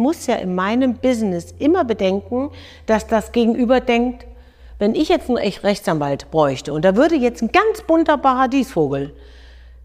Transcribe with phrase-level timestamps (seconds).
[0.00, 2.50] muss ja in meinem Business immer bedenken,
[2.86, 4.26] dass das Gegenüber denkt,
[4.80, 9.14] wenn ich jetzt einen Rechtsanwalt bräuchte und da würde jetzt ein ganz bunter Paradiesvogel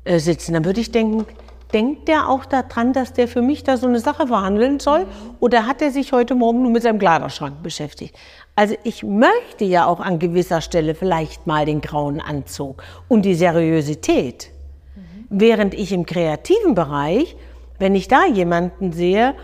[0.05, 1.28] äh, sitzen, dann würde ich denken,
[1.73, 5.05] denkt der auch daran, dass der für mich da so eine Sache verhandeln soll?
[5.41, 8.16] Oder hat er sich heute Morgen nur mit seinem Kleiderschrank beschäftigt?
[8.56, 13.36] Also ich möchte ja auch an gewisser Stelle vielleicht mal den grauen Anzug und die
[13.36, 14.52] Seriosität.
[14.96, 15.02] Mhm.
[15.29, 17.36] Während ich im kreativen Bereich,
[17.80, 19.36] wenn ich da jemanden sehe,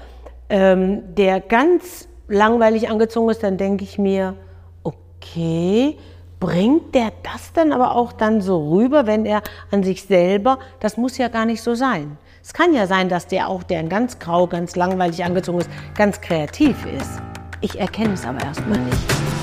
[0.51, 4.35] ähm, der ganz langweilig angezogen ist, dann denke ich mir,
[4.83, 5.97] okay,
[6.39, 10.97] bringt der das dann aber auch dann so rüber, wenn er an sich selber, das
[10.97, 12.17] muss ja gar nicht so sein.
[12.43, 15.69] Es kann ja sein, dass der auch, der ein ganz grau, ganz langweilig angezogen ist,
[15.95, 17.21] ganz kreativ ist.
[17.61, 19.40] Ich erkenne es aber erstmal nicht.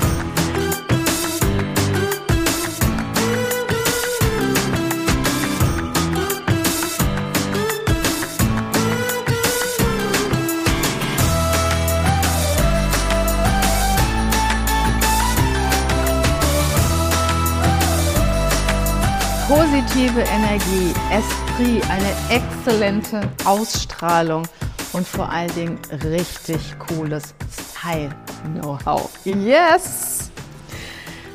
[19.79, 24.43] Positive Energie, Esprit, eine exzellente Ausstrahlung
[24.91, 29.09] und vor allen Dingen richtig cooles Style-Know-how.
[29.23, 30.31] Yes!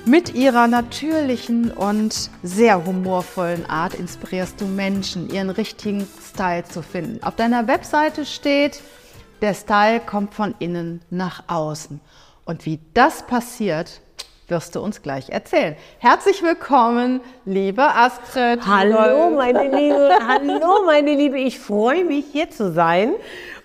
[0.04, 7.22] Mit ihrer natürlichen und sehr humorvollen Art inspirierst du Menschen, ihren richtigen Style zu finden.
[7.22, 8.82] Auf deiner Webseite steht,
[9.40, 11.98] der Style kommt von innen nach außen.
[12.44, 14.02] Und wie das passiert,
[14.48, 15.76] wirst du uns gleich erzählen.
[15.98, 18.60] Herzlich willkommen, liebe Astrid.
[18.66, 20.10] Hallo, meine Liebe.
[20.28, 21.38] Hallo, meine Liebe.
[21.38, 23.14] Ich freue mich, hier zu sein.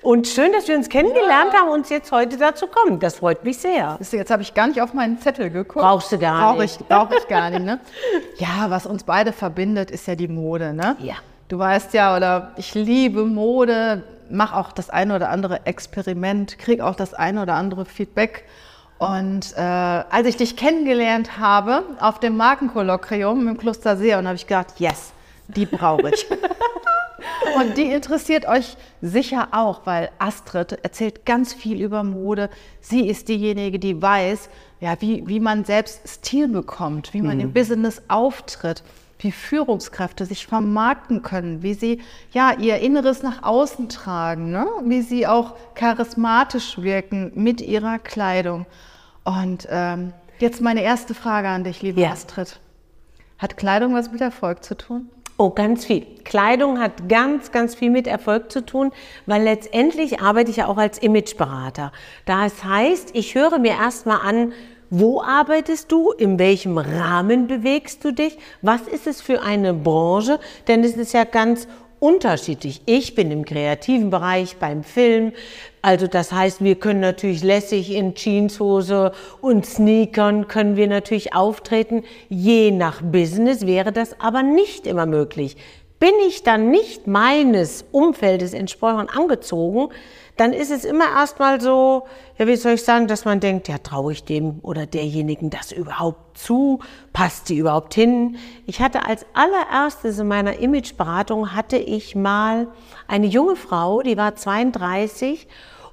[0.01, 1.59] Und schön, dass wir uns kennengelernt ja.
[1.59, 2.99] haben und jetzt heute dazu kommen.
[2.99, 3.99] Das freut mich sehr.
[3.99, 5.83] Jetzt habe ich gar nicht auf meinen Zettel geguckt.
[5.83, 6.87] Brauchst du gar Brauch nicht.
[6.87, 7.63] Brauche ich gar nicht.
[7.63, 7.79] Ne?
[8.37, 10.73] Ja, was uns beide verbindet, ist ja die Mode.
[10.73, 10.95] Ne?
[10.99, 11.15] Ja.
[11.49, 16.85] Du weißt ja, oder ich liebe Mode, mache auch das eine oder andere Experiment, kriege
[16.85, 18.45] auch das eine oder andere Feedback.
[18.99, 24.35] Und äh, als ich dich kennengelernt habe auf dem Markenkolloquium im Kloster See, und habe
[24.35, 25.13] ich gedacht, yes,
[25.47, 26.25] die brauche ich.
[27.57, 32.49] und die interessiert euch sicher auch, weil Astrid erzählt ganz viel über Mode.
[32.81, 34.49] Sie ist diejenige, die weiß,
[34.81, 37.43] ja, wie, wie man selbst Stil bekommt, wie man mhm.
[37.43, 38.83] im Business auftritt
[39.19, 44.65] wie Führungskräfte sich vermarkten können, wie sie ja ihr Inneres nach außen tragen, ne?
[44.83, 48.65] wie sie auch charismatisch wirken mit ihrer Kleidung.
[49.25, 52.11] Und ähm, jetzt meine erste Frage an dich, liebe ja.
[52.11, 52.59] Astrid.
[53.37, 55.09] Hat Kleidung was mit Erfolg zu tun?
[55.37, 56.05] Oh, ganz viel.
[56.25, 58.91] Kleidung hat ganz, ganz viel mit Erfolg zu tun,
[59.25, 61.93] weil letztendlich arbeite ich ja auch als Imageberater.
[62.25, 64.51] Das heißt, ich höre mir erstmal an,
[64.89, 66.11] wo arbeitest du?
[66.11, 68.37] In welchem Rahmen bewegst du dich?
[68.61, 70.39] Was ist es für eine Branche?
[70.67, 71.67] Denn es ist ja ganz
[71.99, 72.81] unterschiedlich.
[72.85, 75.33] Ich bin im kreativen Bereich beim Film.
[75.81, 79.11] Also das heißt, wir können natürlich lässig in Jeanshose
[79.41, 82.03] und Sneakern können wir natürlich auftreten.
[82.29, 85.57] Je nach Business wäre das aber nicht immer möglich.
[85.99, 89.89] Bin ich dann nicht meines Umfeldes entsprechend angezogen,
[90.39, 92.07] dann ist es immer erstmal so,
[92.37, 95.73] ja, wie soll ich sagen, dass man denkt, ja, traue ich dem oder derjenigen das
[95.73, 96.79] überhaupt zu?
[97.11, 98.37] Passt die überhaupt hin?
[98.65, 102.67] Ich hatte als allererstes in meiner Imageberatung hatte ich mal
[103.07, 105.47] eine junge Frau, die war 32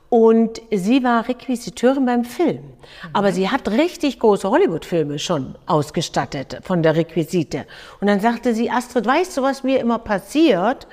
[0.08, 2.62] und sie war Requisiteurin beim Film.
[3.12, 7.66] Aber sie hat richtig große Hollywood-Filme schon ausgestattet von der Requisite.
[8.00, 10.86] Und dann sagte sie, Astrid, weißt du, was mir immer passiert?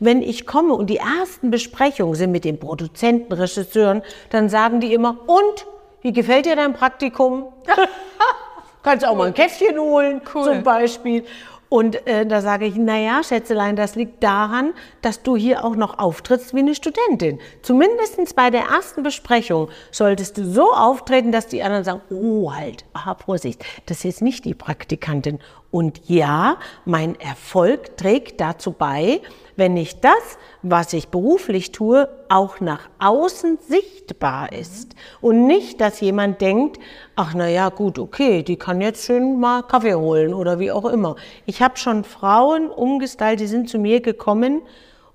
[0.00, 4.92] Wenn ich komme und die ersten Besprechungen sind mit den Produzenten, Regisseuren, dann sagen die
[4.92, 5.66] immer, und,
[6.02, 7.52] wie gefällt dir dein Praktikum?
[8.82, 10.44] Kannst auch mal ein Käffchen holen, cool.
[10.44, 11.24] zum Beispiel.
[11.68, 16.00] Und äh, da sage ich, naja, Schätzelein, das liegt daran, dass du hier auch noch
[16.00, 17.38] auftrittst wie eine Studentin.
[17.62, 22.84] Zumindest bei der ersten Besprechung solltest du so auftreten, dass die anderen sagen, oh halt,
[22.92, 25.38] aha, Vorsicht, das ist jetzt nicht die Praktikantin.
[25.70, 29.20] Und ja, mein Erfolg trägt dazu bei,
[29.54, 34.94] wenn ich das, was ich beruflich tue, auch nach außen sichtbar ist.
[35.20, 36.78] Und nicht, dass jemand denkt,
[37.14, 40.86] ach na ja, gut, okay, die kann jetzt schön mal Kaffee holen oder wie auch
[40.86, 41.14] immer.
[41.46, 44.62] Ich habe schon Frauen umgestylt, die sind zu mir gekommen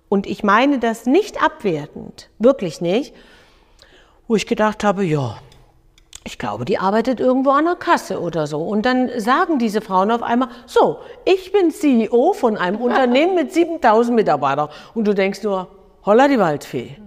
[0.08, 3.14] und ich meine das nicht abwertend, wirklich nicht,
[4.28, 5.38] wo ich gedacht habe, ja,
[6.28, 8.60] ich glaube, die arbeitet irgendwo an der Kasse oder so.
[8.62, 13.54] Und dann sagen diese Frauen auf einmal, so, ich bin CEO von einem Unternehmen mit
[13.54, 14.70] 7000 Mitarbeitern.
[14.96, 15.68] Und du denkst nur,
[16.06, 16.98] holla die Waldfee.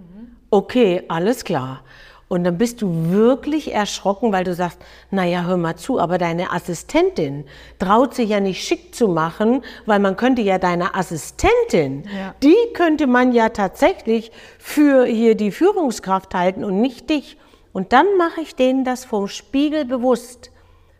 [0.49, 1.81] Okay, alles klar.
[2.29, 4.79] Und dann bist du wirklich erschrocken, weil du sagst,
[5.11, 7.43] naja, hör mal zu, aber deine Assistentin
[7.79, 12.35] traut sich ja nicht schick zu machen, weil man könnte ja deine Assistentin, Ja.
[12.43, 17.35] die könnte man ja tatsächlich für hier die Führungskraft halten und nicht dich.
[17.79, 20.51] Und dann mache ich denen das vom Spiegel bewusst.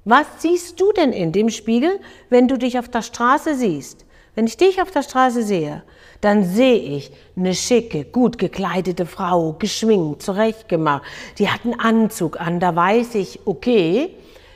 [0.05, 1.99] Was siehst du denn in dem Spiegel,
[2.29, 4.05] wenn du dich auf der Straße siehst?
[4.33, 5.83] Wenn ich dich auf der Straße sehe,
[6.21, 11.03] dann sehe ich eine schicke, gut gekleidete Frau, geschminkt, zurechtgemacht.
[11.37, 14.15] Die hat einen Anzug an, da weiß ich, okay,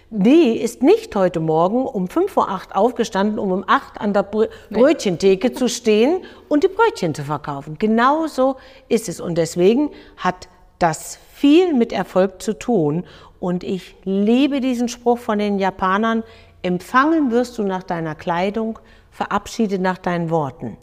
[0.10, 4.24] die ist nicht heute Morgen um 5 vor 8 aufgestanden, um um 8 an der
[4.24, 7.78] Brö Brötchentheke zu stehen und die Brötchen zu verkaufen.
[7.80, 8.56] Genau so
[8.88, 9.20] ist es.
[9.20, 10.48] Und deswegen hat
[10.80, 13.04] das viel mit Erfolg zu tun.
[13.42, 16.24] Und ich liebe diesen Spruch von den Japanern,
[16.62, 18.80] empfangen wirst du nach deiner Kleidung,
[19.12, 20.78] verabschiede nach deinen Worten.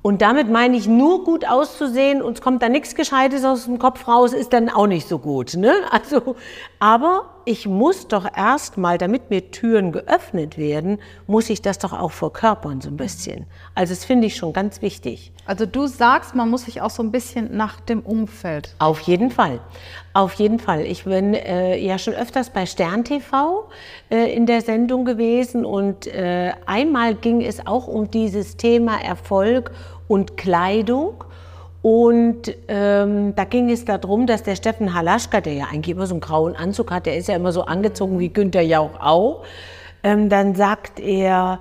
[0.00, 4.06] Und damit meine ich nur gut auszusehen, uns kommt da nichts Gescheites aus dem Kopf
[4.06, 5.56] raus, ist dann auch nicht so gut.
[5.56, 5.74] Ne?
[5.90, 6.36] Also,
[6.80, 12.12] aber ich muss doch erstmal, damit mir Türen geöffnet werden, muss ich das doch auch
[12.12, 13.46] verkörpern so ein bisschen.
[13.74, 15.32] Also das finde ich schon ganz wichtig.
[15.46, 18.74] Also du sagst, man muss sich auch so ein bisschen nach dem Umfeld.
[18.78, 19.60] Auf jeden Fall.
[20.12, 20.82] Auf jeden Fall.
[20.82, 23.68] Ich bin äh, ja schon öfters bei Stern TV
[24.10, 29.70] äh, in der Sendung gewesen und äh, einmal ging es auch um dieses Thema Erfolg
[30.06, 31.24] und Kleidung.
[31.80, 36.14] Und ähm, da ging es darum, dass der Steffen Halaschka, der ja eigentlich immer so
[36.14, 39.44] einen grauen Anzug hat, der ist ja immer so angezogen wie Günther Jauch auch,
[40.02, 41.60] ähm, dann sagt er,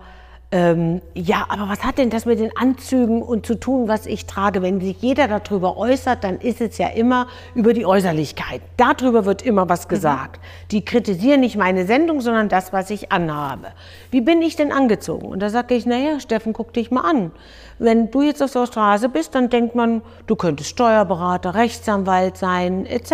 [0.57, 4.25] ähm, ja, aber was hat denn das mit den Anzügen und zu tun, was ich
[4.25, 4.63] trage?
[4.63, 8.61] Wenn sich jeder darüber äußert, dann ist es ja immer über die Äußerlichkeit.
[8.75, 10.41] Darüber wird immer was gesagt.
[10.71, 13.67] Die kritisieren nicht meine Sendung, sondern das, was ich anhabe.
[14.09, 15.27] Wie bin ich denn angezogen?
[15.27, 17.31] Und da sage ich, naja, Steffen, guck dich mal an.
[17.77, 22.87] Wenn du jetzt auf der Straße bist, dann denkt man, du könntest Steuerberater, Rechtsanwalt sein,
[22.87, 23.11] etc.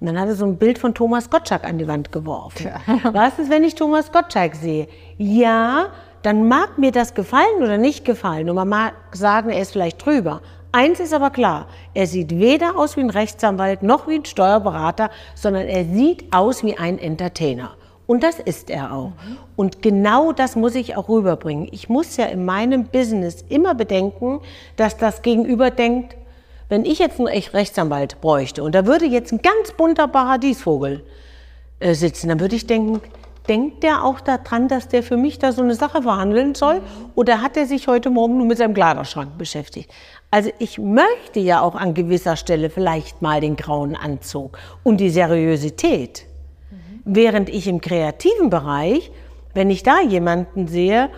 [0.00, 2.70] Und dann hat er so ein Bild von Thomas Gottschalk an die Wand geworfen.
[3.12, 4.88] Was ist, wenn ich Thomas Gottschalk sehe?
[5.16, 5.86] Ja,
[6.24, 8.48] dann mag mir das gefallen oder nicht gefallen.
[8.48, 10.40] Und man mag sagen, er ist vielleicht drüber.
[10.72, 15.10] Eins ist aber klar, er sieht weder aus wie ein Rechtsanwalt noch wie ein Steuerberater,
[15.34, 17.76] sondern er sieht aus wie ein Entertainer.
[18.06, 19.12] Und das ist er auch.
[19.54, 21.68] Und genau das muss ich auch rüberbringen.
[21.72, 24.40] Ich muss ja in meinem Business immer bedenken,
[24.76, 26.16] dass das Gegenüber denkt,
[26.70, 31.04] wenn ich jetzt einen echt Rechtsanwalt bräuchte und da würde jetzt ein ganz bunter Paradiesvogel
[31.80, 33.02] äh, sitzen, dann würde ich denken,
[33.48, 36.80] denkt der auch daran, dass der für mich da so eine Sache verhandeln soll?
[37.14, 39.90] Oder hat er sich heute Morgen nur mit seinem Kleiderschrank beschäftigt?
[40.30, 45.10] Also ich möchte ja auch an gewisser Stelle vielleicht mal den grauen Anzug und die
[45.10, 46.26] Seriosität.
[47.04, 49.12] Während ich im kreativen Bereich,
[49.52, 51.10] wenn ich da jemanden sehe,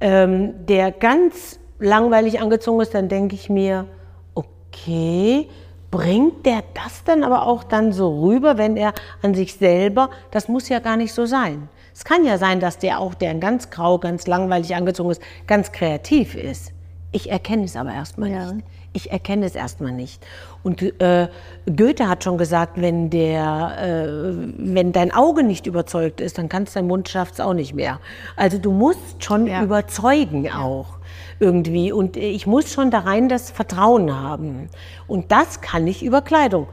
[0.00, 3.86] ähm, der ganz langweilig angezogen ist, dann denke ich mir,
[4.34, 5.48] okay,
[5.96, 10.46] bringt der das dann aber auch dann so rüber, wenn er an sich selber, das
[10.46, 11.70] muss ja gar nicht so sein.
[11.94, 15.72] Es kann ja sein, dass der auch, der ganz grau, ganz langweilig angezogen ist, ganz
[15.72, 16.72] kreativ ist.
[17.12, 18.52] Ich erkenne es aber erstmal Ja.
[18.52, 18.66] nicht.
[18.96, 20.26] Ich erkenne es erstmal nicht.
[20.62, 21.28] Und äh,
[21.66, 26.74] Goethe hat schon gesagt, wenn, der, äh, wenn dein Auge nicht überzeugt ist, dann kannst
[26.76, 28.00] dein Mund schafft es auch nicht mehr.
[28.36, 29.62] Also du musst schon Ja.
[29.62, 30.96] überzeugen auch
[31.40, 31.92] irgendwie.
[31.92, 34.70] Und ich muss schon da rein das Vertrauen haben.
[35.06, 36.66] Und das kann ich über Kleidung.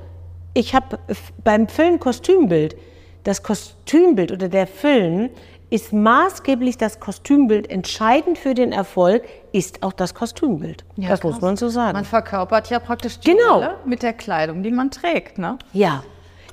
[0.54, 1.00] Ich habe
[1.44, 2.78] beim Film Kostümbild,
[3.26, 5.30] das Kostümbild oder der Film
[5.74, 7.68] ist maßgeblich das Kostümbild.
[7.72, 9.24] Entscheidend für den Erfolg
[9.54, 10.86] ist auch das Kostümbild.
[10.98, 11.32] Ja, das krass.
[11.32, 11.94] muss man so sagen.
[11.94, 13.56] Man verkörpert ja praktisch die Genau.
[13.56, 15.58] Rolle mit der Kleidung, die man trägt, ne?
[15.74, 16.04] Ja,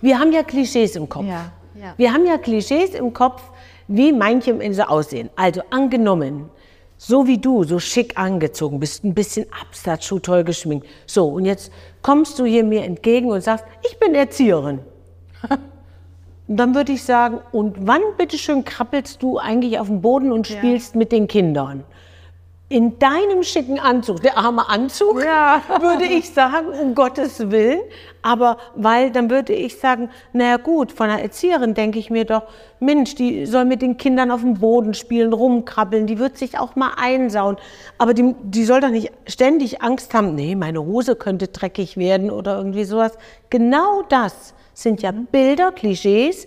[0.00, 1.26] wir haben ja Klischees im Kopf.
[1.26, 1.92] Ja, ja.
[1.98, 3.42] Wir haben ja Klischees im Kopf,
[3.88, 5.28] wie manche Menschen aussehen.
[5.36, 6.48] Also angenommen,
[6.96, 10.86] so wie du, so schick angezogen bist, ein bisschen Absatz, schon toll geschminkt.
[11.04, 14.78] So, und jetzt kommst du hier mir entgegen und sagst, ich bin Erzieherin.
[16.50, 20.48] Und dann würde ich sagen, und wann bitteschön krabbelst du eigentlich auf dem Boden und
[20.48, 21.84] spielst mit den Kindern?
[22.68, 25.62] In deinem schicken Anzug, der arme Anzug, Ja.
[25.80, 27.78] würde ich sagen, um Gottes Willen.
[28.22, 32.42] Aber weil, dann würde ich sagen, naja gut, von einer Erzieherin denke ich mir doch,
[32.80, 36.74] Mensch, die soll mit den Kindern auf dem Boden spielen, rumkrabbeln, die wird sich auch
[36.74, 37.58] mal einsauen.
[37.96, 42.28] Aber die, die soll doch nicht ständig Angst haben, nee, meine Hose könnte dreckig werden
[42.28, 43.16] oder irgendwie sowas.
[43.50, 46.46] Genau das sind ja Bilder, Klischees,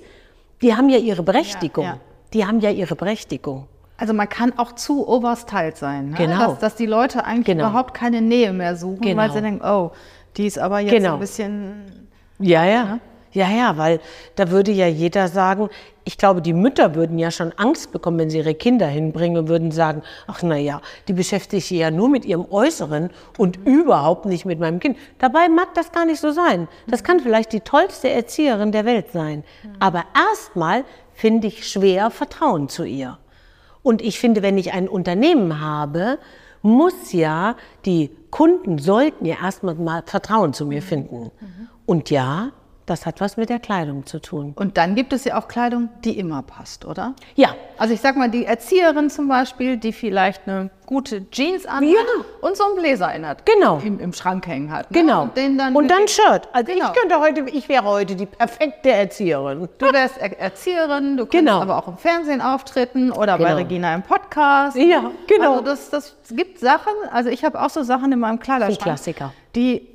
[0.61, 1.83] die haben ja ihre Berechtigung.
[1.85, 1.99] Ja, ja.
[2.33, 3.67] Die haben ja ihre Berechtigung.
[3.97, 6.09] Also man kann auch zu overstylt sein.
[6.09, 6.17] Ne?
[6.17, 6.47] Genau.
[6.51, 7.69] Dass, dass die Leute eigentlich Genau.
[7.69, 9.33] überhaupt keine Nähe mehr suchen, weil Genau.
[9.33, 9.91] sie denken, oh,
[10.35, 11.13] die ist aber jetzt Genau.
[11.13, 12.07] ein bisschen...
[12.39, 12.99] Ja, ja.
[13.33, 13.99] Ja, ja, weil
[14.35, 15.69] da würde ja jeder sagen,
[16.05, 19.47] ich glaube, die Mütter würden ja schon Angst bekommen, wenn sie ihre Kinder hinbringen und
[19.47, 24.25] würden sagen, ach na ja, die beschäftigt sich ja nur mit ihrem Äußeren und überhaupt
[24.25, 24.97] nicht mit meinem Kind.
[25.17, 26.67] Dabei mag das gar nicht so sein.
[26.87, 29.43] Das kann vielleicht die tollste Erzieherin der Welt sein.
[29.79, 33.17] Aber erstmal finde ich schwer Vertrauen zu ihr.
[33.81, 36.19] Und ich finde, wenn ich ein Unternehmen habe,
[36.61, 41.31] muss ja, die Kunden sollten ja erstmal mal Vertrauen zu mir finden.
[41.85, 42.51] Und ja,
[42.85, 44.53] das hat was mit der Kleidung zu tun.
[44.55, 47.13] Und dann gibt es ja auch Kleidung, die immer passt, oder?
[47.35, 51.83] Ja, Also ich sag mal, die Erzieherin zum Beispiel, die vielleicht eine gute Jeans anhat
[51.83, 52.25] Ja.
[52.41, 53.79] und so einen Bläser in hat, Genau.
[53.83, 54.91] im, im Schrank hängen hat.
[54.91, 54.99] ne?
[54.99, 55.23] genau.
[55.23, 56.47] Und dann Und dann Shirt.
[56.53, 56.87] Also Genau.
[56.91, 59.67] ich könnte heute, ich wäre heute die perfekte Erzieherin.
[59.77, 61.61] Du wärst Er Erzieherin, du kannst Genau.
[61.61, 63.55] aber auch im Fernsehen auftreten oder bei Genau.
[63.57, 64.75] Regina im Podcast.
[64.77, 65.51] Ja, genau.
[65.53, 68.81] Also das, das gibt Sachen, also ich habe auch so Sachen in meinem Kleiderschrank.
[68.81, 69.33] Klassiker.
[69.55, 69.87] Die,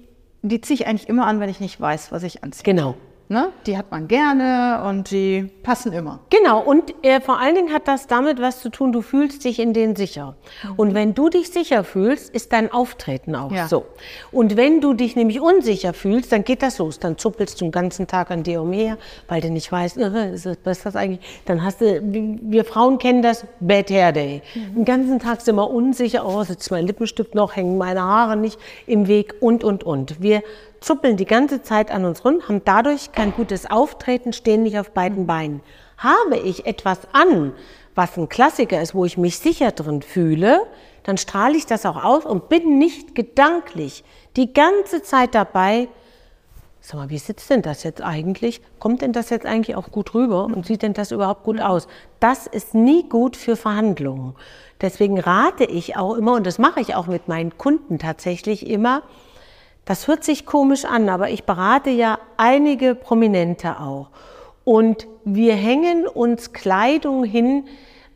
[0.49, 2.65] die ziehe ich eigentlich immer an, wenn ich nicht weiß, was ich anziehe.
[2.65, 2.95] Genau.
[3.31, 3.51] Ne?
[3.67, 6.21] Die hat man gerne und die passen immer.
[6.31, 9.59] Genau, und äh, vor allen Dingen hat das damit was zu tun, du fühlst dich
[9.59, 10.37] in denen sicher.
[10.79, 13.69] Und wenn du dich sicher fühlst, ist dein Auftreten auch Ja.
[13.69, 13.85] so.
[14.33, 17.01] Und wenn du dich nämlich unsicher fühlst, dann geht das los.
[17.01, 18.97] Dann zuppelst du den ganzen Tag an dir umher,
[19.29, 20.33] weil du nicht weißt, äh,
[20.65, 21.21] was ist das eigentlich?
[21.45, 24.43] Dann hast du, wir Frauen kennen das, Bad Hair Day.
[24.75, 28.59] Den ganzen Tag sind wir unsicher, oh, sitzt mein Lippenstift noch, hängen meine Haare nicht
[28.87, 30.23] im Weg und, und, und.
[30.23, 30.43] Wir
[30.81, 34.91] zuppeln die ganze Zeit an uns rum, haben dadurch kein gutes Auftreten, stehen nicht auf
[34.91, 35.61] beiden Beinen.
[35.97, 37.53] Habe ich etwas an,
[37.95, 40.63] was ein Klassiker ist, wo ich mich sicher drin fühle,
[41.03, 44.05] dann strahle ich das auch aus und bin nicht gedanklich
[44.37, 45.89] die ganze Zeit dabei,
[46.81, 48.63] Sag mal, wie sitzt denn das jetzt eigentlich?
[48.79, 51.87] Kommt denn das jetzt eigentlich auch gut rüber und sieht denn das überhaupt gut aus?
[52.19, 54.35] Das ist nie gut für Verhandlungen.
[54.81, 59.03] Deswegen rate ich auch immer, und das mache ich auch mit meinen Kunden tatsächlich immer,
[59.89, 64.11] das hört sich komisch an, aber ich berate ja einige Prominente auch.
[64.63, 67.65] Und wir hängen uns Kleidung hin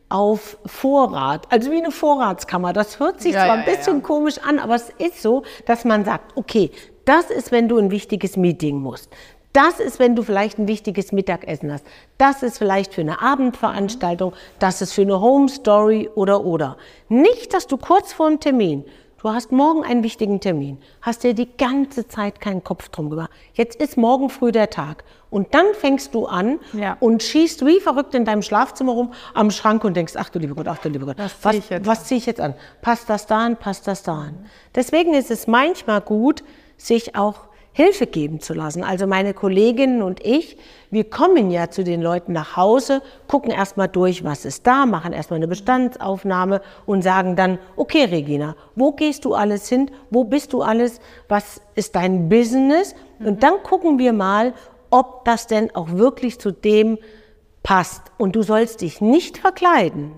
[0.07, 2.73] auf Vorrat, also wie eine Vorratskammer.
[2.73, 4.03] Das hört sich Ja, zwar ja, ein bisschen ja.
[4.03, 6.69] komisch an, aber es ist so, dass man sagt, okay,
[7.05, 9.09] das ist, wenn du ein wichtiges Meeting musst.
[9.51, 11.87] Das ist, wenn du vielleicht ein wichtiges Mittagessen hast.
[12.19, 14.33] Das ist vielleicht für eine Abendveranstaltung.
[14.59, 16.77] Das ist für eine Home Story oder oder.
[17.09, 18.85] Nicht, dass du kurz vor einem Termin,
[19.23, 23.31] du hast morgen einen wichtigen Termin, hast dir die ganze Zeit keinen Kopf drum gemacht.
[23.53, 25.03] Jetzt ist morgen früh der Tag.
[25.29, 26.97] Und dann fängst du an Ja.
[26.99, 30.55] und schießt wie verrückt in deinem Schlafzimmer rum am Schrank und denkst, ach du lieber
[30.55, 32.53] Gott, ach du lieber Gott, Was zieh was, ich jetzt was ziehe ich jetzt an?
[32.81, 33.57] Passt das da an?
[33.57, 34.45] Passt das da an?
[34.75, 36.43] Deswegen ist es manchmal gut,
[36.77, 38.83] sich auch Hilfe geben zu lassen.
[38.83, 40.57] Also meine Kolleginnen und ich,
[40.91, 45.11] wir kommen ja zu den Leuten nach Hause, gucken erstmal durch, was ist da, machen
[45.11, 49.89] erstmal eine Bestandsaufnahme und sagen dann, okay Regina, wo gehst du alles hin?
[50.11, 50.99] Wo bist du alles?
[51.27, 52.95] Was ist dein Business?
[53.19, 54.53] Und dann gucken wir mal,
[54.91, 56.99] ob das denn auch wirklich zu dem
[57.63, 58.03] passt.
[58.17, 60.11] Und du sollst dich nicht verkleiden,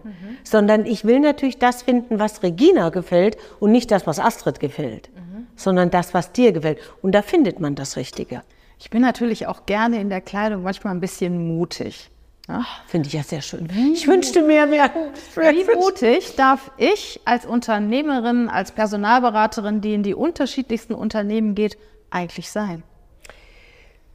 [0.43, 5.09] sondern ich will natürlich das finden, was Regina gefällt und nicht das, was Astrid gefällt,
[5.55, 6.79] sondern das, was dir gefällt.
[7.01, 8.43] Und da findet man das Richtige.
[8.79, 12.09] Ich bin natürlich auch gerne in der Kleidung manchmal ein bisschen mutig.
[12.47, 12.65] Ja?
[12.87, 13.67] Finde ich ja sehr schön.
[13.93, 14.91] Ich wünschte mir mehr.
[15.35, 21.77] Wie mutig darf ich als Unternehmerin, als Personalberaterin, die in die unterschiedlichsten Unternehmen geht,
[22.09, 22.83] eigentlich sein?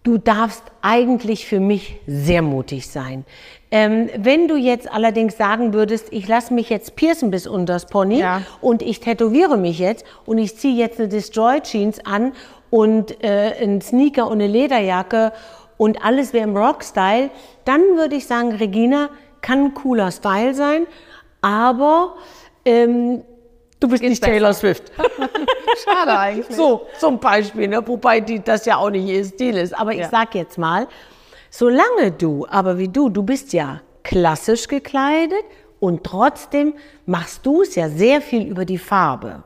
[0.02, 3.24] Du darfst eigentlich für mich sehr mutig sein.
[3.70, 8.18] Ähm, wenn du jetzt allerdings sagen würdest, ich lasse mich jetzt piercen bis unters Pony
[8.18, 8.42] Ja.
[8.60, 12.32] und ich tätowiere mich jetzt und ich ziehe jetzt eine Destroy Jeans an
[12.70, 15.32] und äh, einen Sneaker und eine Lederjacke
[15.76, 17.30] und alles wäre im Rock-Style,
[17.64, 19.10] dann würde ich sagen, Regina
[19.42, 20.86] kann ein cooler Style sein,
[21.42, 22.14] aber
[22.64, 23.22] ähm,
[23.80, 24.32] du bist nicht besser.
[24.32, 24.92] Taylor Swift.
[25.84, 26.54] Schade eigentlich.
[26.56, 27.86] So, zum Beispiel, ne?
[27.86, 29.78] wobei die, das ja auch nicht ihr Stil ist.
[29.78, 30.08] Aber ich Ja.
[30.10, 30.86] sag jetzt mal,
[31.50, 35.44] solange du, aber wie du, du bist ja klassisch gekleidet
[35.80, 36.74] und trotzdem
[37.06, 39.42] machst du es ja sehr viel über die Farbe.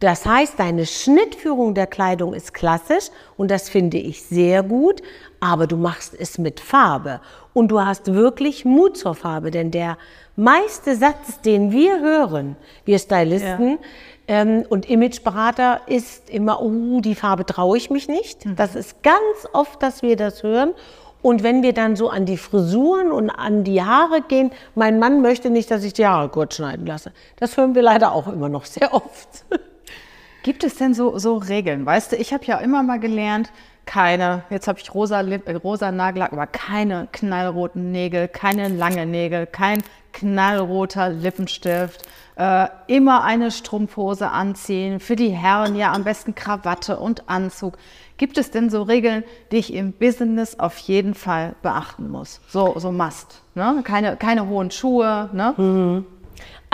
[0.00, 3.06] Das heißt, deine Schnittführung der Kleidung ist klassisch
[3.36, 5.00] und das finde ich sehr gut,
[5.40, 7.20] aber du machst es mit Farbe
[7.52, 9.96] und du hast wirklich Mut zur Farbe, denn der
[10.36, 13.78] meiste Satz, den wir hören, wir Stylisten,
[14.26, 18.40] ähm, und Imageberater ist immer, oh, die Farbe traue ich mich nicht.
[18.56, 20.72] Das ist ganz oft, dass wir das hören.
[21.20, 25.22] Und wenn wir dann so an die Frisuren und an die Haare gehen, mein Mann
[25.22, 27.12] möchte nicht, dass ich die Haare kurz schneiden lasse.
[27.36, 29.44] Das hören wir leider auch immer noch sehr oft.
[30.42, 31.86] Gibt es denn so, so Regeln?
[31.86, 33.50] Weißt du, ich habe ja immer mal gelernt,
[33.86, 39.46] keine, jetzt habe ich rosa, äh, rosa Nagellack, aber keine knallroten Nägel, keine lange Nägel,
[39.46, 46.98] kein knallroter Lippenstift, äh, immer eine Strumpfhose anziehen, für die Herren ja am besten Krawatte
[46.98, 47.76] und Anzug.
[48.16, 52.40] Gibt es denn so Regeln, die ich im Business auf jeden Fall beachten muss?
[52.48, 53.42] So, so must.
[53.54, 53.80] Ne?
[53.84, 55.30] Keine, keine hohen Schuhe.
[55.32, 55.54] Ne?
[55.56, 56.06] Mhm.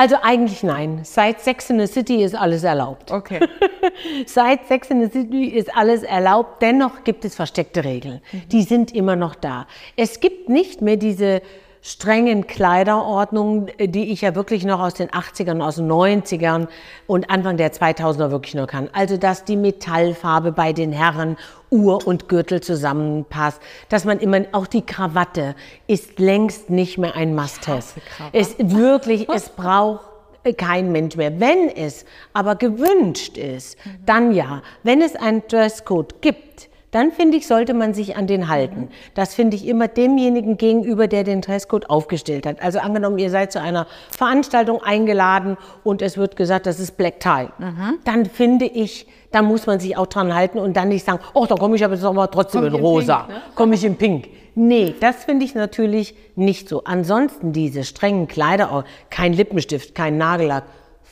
[0.01, 1.01] Also eigentlich nein.
[1.03, 3.11] Seit Sex in the City ist alles erlaubt.
[3.11, 3.39] Okay.
[4.27, 6.63] Seit Sex in the City ist alles erlaubt.
[6.63, 8.23] Dennoch gibt es versteckte Regeln.
[8.33, 8.49] Mhm.
[8.51, 9.67] Die sind immer noch da.
[9.97, 11.43] Es gibt nicht mehr diese
[11.83, 16.69] strengen Kleiderordnungen, die ich ja wirklich noch aus den 80ern, aus den 90ern
[17.07, 18.89] und Anfang der 2000er wirklich noch kann.
[18.95, 21.37] Also, dass die Metallfarbe bei den Herren
[21.71, 25.55] Uhr und Gürtel zusammenpasst, dass man immer, auch die Krawatte
[25.87, 28.01] ist längst nicht mehr ein Must-Have.
[28.33, 30.11] Es wirklich, es braucht
[30.57, 31.39] kein Mensch mehr.
[31.39, 34.63] Wenn es aber gewünscht ist, dann ja.
[34.83, 38.89] Wenn es einen Dresscode gibt, dann finde ich, sollte man sich an den halten.
[39.15, 42.61] Das finde ich immer demjenigen gegenüber, der den Dresscode aufgestellt hat.
[42.63, 47.21] Also angenommen, ihr seid zu einer Veranstaltung eingeladen und es wird gesagt, das ist Black
[47.21, 47.49] Tie.
[47.59, 47.99] Mhm.
[48.05, 51.47] Dann finde ich, da muss man sich auch dran halten und dann nicht sagen, oh,
[51.47, 53.43] da komme ich aber jetzt nochmal trotzdem Komm in rosa, Pink, ne?
[53.55, 54.29] komme ich in pink.
[54.55, 56.83] Nee, das finde ich natürlich nicht so.
[56.85, 60.65] Ansonsten diese strengen Kleider, kein Lippenstift, kein Nagellack,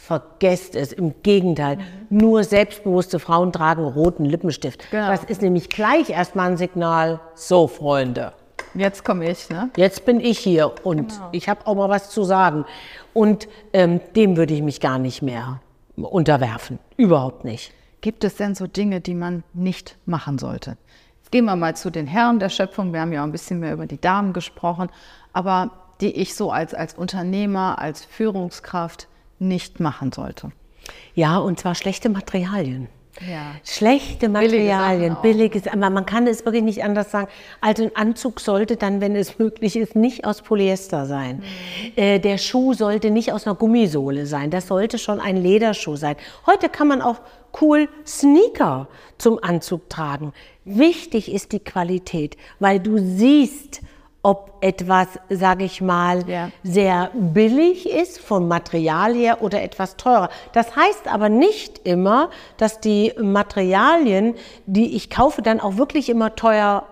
[0.08, 0.94] Vergesst es.
[0.94, 1.76] Im Gegenteil.
[1.76, 1.82] Mhm.
[2.08, 4.90] Nur selbstbewusste Frauen tragen roten Lippenstift.
[4.90, 5.08] Genau.
[5.08, 7.20] Das ist nämlich gleich erstmal ein Signal.
[7.34, 8.32] So, Freunde.
[8.72, 9.68] Jetzt komme ich, ne?
[9.76, 11.28] Jetzt bin ich hier und genau.
[11.32, 12.64] ich habe auch mal was zu sagen.
[13.12, 15.60] Und ähm, dem würde ich mich gar nicht mehr
[15.96, 16.78] unterwerfen.
[16.96, 17.74] Überhaupt nicht.
[18.00, 20.76] Gibt es denn so Dinge, die man nicht machen sollte?
[21.18, 22.92] Jetzt gehen wir mal zu den Herren der Schöpfung.
[22.92, 24.88] Wir haben ja auch ein bisschen mehr über die Damen gesprochen.
[25.32, 30.52] Aber die ich so als, als Unternehmer, als Führungskraft nicht machen sollte.
[31.14, 32.88] Ja, und zwar schlechte Materialien.
[33.26, 33.54] Ja.
[33.64, 37.28] Schlechte Materialien, billiges, aber man kann es wirklich nicht anders sagen.
[37.60, 41.36] Also ein Anzug sollte dann, wenn es möglich ist, nicht aus Polyester sein.
[41.36, 41.92] Mhm.
[41.96, 44.50] Äh, der Schuh sollte nicht aus einer Gummisohle sein.
[44.50, 46.16] Das sollte schon ein Lederschuh sein.
[46.46, 47.20] Heute kann man auch
[47.60, 50.32] cool Sneaker zum Anzug tragen.
[50.64, 53.80] Wichtig ist die Qualität, weil du siehst,
[54.22, 56.50] ob etwas, sage ich mal, ja.
[56.62, 60.28] sehr billig ist vom Material her oder etwas teurer.
[60.52, 64.34] Das heißt aber nicht immer, dass die Materialien,
[64.66, 66.84] die ich kaufe, dann auch wirklich immer teuer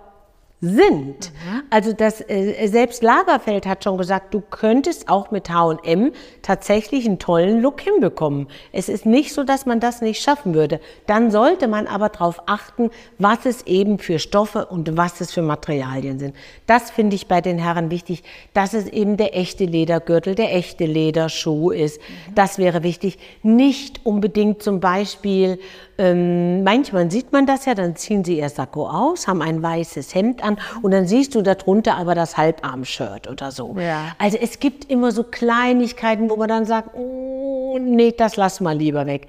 [0.63, 1.33] sind.
[1.33, 1.63] Mhm.
[1.69, 7.19] Also das äh, selbst Lagerfeld hat schon gesagt, du könntest auch mit H&M tatsächlich einen
[7.19, 8.49] tollen Look hinbekommen.
[8.73, 10.81] Es ist nicht so, dass man das nicht schaffen würde.
[11.07, 15.43] Dann sollte man aber darauf achten, was es eben für Stoffe und was es für
[15.43, 16.35] Materialien sind.
[16.67, 18.23] Das finde ich bei den Herren wichtig,
[18.55, 22.01] dass es eben der echte Ledergürtel, der echte Lederschuh ist.
[22.01, 22.35] Mhm.
[22.35, 23.19] Das wäre wichtig.
[23.43, 25.59] Nicht unbedingt zum Beispiel
[25.99, 30.15] ähm, manchmal sieht man das ja, dann ziehen sie ihr Sakko aus, haben ein weißes
[30.15, 33.77] Hemd an und dann siehst du darunter aber das Halbarm-Shirt oder so.
[33.79, 34.15] Ja.
[34.19, 38.77] Also es gibt immer so Kleinigkeiten, wo man dann sagt, oh, nee, das lass mal
[38.77, 39.27] lieber weg.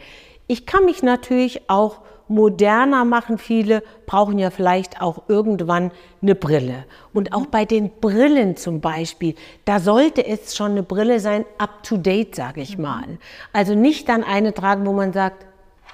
[0.48, 3.38] Ich kann mich natürlich auch moderner machen.
[3.38, 6.86] Viele brauchen ja vielleicht auch irgendwann eine Brille.
[7.14, 11.84] Und auch bei den Brillen zum Beispiel, da sollte es schon eine Brille sein, up
[11.84, 13.06] to date, sage ich mal.
[13.54, 15.46] Also nicht dann eine tragen, wo man sagt,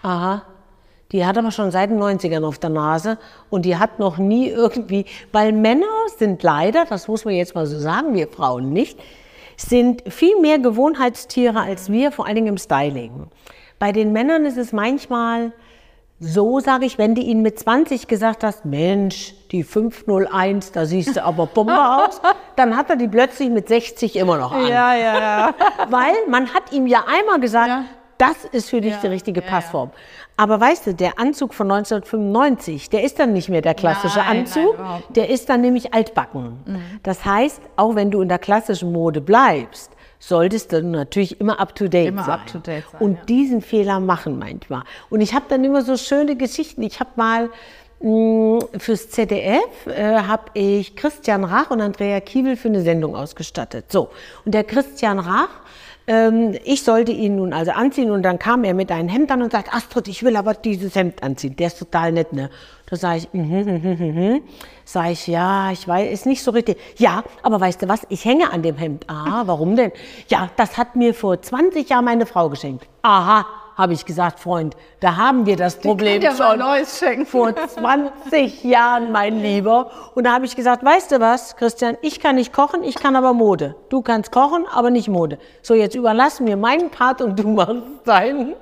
[0.01, 0.43] aha,
[1.13, 4.49] die hat aber schon seit den 90ern auf der Nase und die hat noch nie
[4.49, 5.85] irgendwie, weil Männer
[6.17, 8.99] sind leider, das muss man jetzt mal so sagen, wir Frauen nicht,
[9.55, 13.27] sind viel mehr Gewohnheitstiere als wir, vor allen Dingen im Styling.
[13.77, 15.53] Bei den Männern ist es manchmal
[16.19, 21.17] so, sage ich, wenn du ihnen mit 20 gesagt hast, Mensch, die 501, da siehst
[21.17, 21.73] du aber Bombe
[22.05, 22.21] aus,
[22.55, 24.67] dann hat er die plötzlich mit 60 immer noch an.
[24.67, 25.55] Ja, ja, ja.
[25.89, 27.85] Weil man hat ihm ja einmal gesagt, ja.
[28.23, 29.89] Das ist für dich ja, die richtige Passform.
[29.89, 29.95] Ja,
[30.37, 34.39] aber weißt du, der Anzug von 1995, der ist dann nicht mehr der klassische nein,
[34.39, 36.57] Anzug, nein, der ist dann nämlich altbacken.
[36.65, 36.81] Mhm.
[37.03, 41.75] Das heißt, auch wenn du in der klassischen Mode bleibst, solltest du natürlich immer up
[41.75, 42.39] to date immer sein.
[42.39, 43.25] Up to date sein und ja.
[43.25, 44.83] diesen Fehler machen manchmal.
[45.09, 46.81] Und ich habe dann immer so schöne Geschichten.
[46.81, 47.49] Ich habe mal
[47.99, 53.91] mm, fürs ZDF äh, habe ich Christian Rach und Andrea Kiebel für eine Sendung ausgestattet.
[53.91, 54.11] So
[54.45, 55.49] und der Christian Rach
[56.07, 59.41] ähm, ich sollte ihn nun also anziehen und dann kam er mit einem Hemd an
[59.41, 61.55] und sagt, Astrid, ich will aber dieses Hemd anziehen.
[61.55, 62.49] Der ist total nett, ne?
[62.89, 64.41] Da sage ich, mhm, mhm, mhm, mhm.
[64.83, 66.77] Sag ich, ja, ich weiß, ist nicht so richtig.
[66.97, 69.05] Ja, aber weißt du was, ich hänge an dem Hemd.
[69.07, 69.91] Ah, warum denn?
[70.27, 72.87] Ja, das hat mir vor 20 Jahren meine Frau geschenkt.
[73.01, 77.25] Aha, habe ich gesagt, Freund, da haben wir das Problem ja schon Neues schenken.
[77.25, 79.91] vor 20 Jahren, mein Lieber.
[80.15, 83.15] Und da habe ich gesagt, weißt du was, Christian, ich kann nicht kochen, ich kann
[83.15, 83.75] aber Mode.
[83.89, 85.39] Du kannst kochen, aber nicht Mode.
[85.61, 88.55] So, jetzt überlassen wir meinen Part und du machst deinen.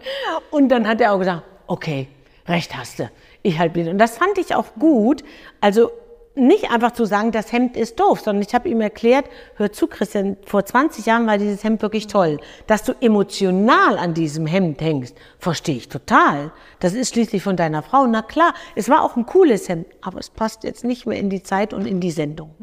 [0.50, 2.08] Und dann hat er auch gesagt, okay,
[2.48, 3.10] recht hast du.
[3.44, 3.88] Ich halt bin.
[3.88, 5.24] Und das fand ich auch gut.
[5.62, 5.92] Also
[6.34, 9.88] nicht einfach zu sagen, das Hemd ist doof, sondern ich habe ihm erklärt, hör zu,
[9.88, 12.40] Christian, vor 20 Jahren war dieses Hemd wirklich toll.
[12.68, 16.52] Dass du emotional an diesem Hemd hängst, verstehe ich total.
[16.80, 18.08] Das ist schließlich von deiner Frau.
[18.08, 21.30] Na klar, es war auch ein cooles Hemd, aber es passt jetzt nicht mehr in
[21.30, 22.56] die Zeit und in die Sendung.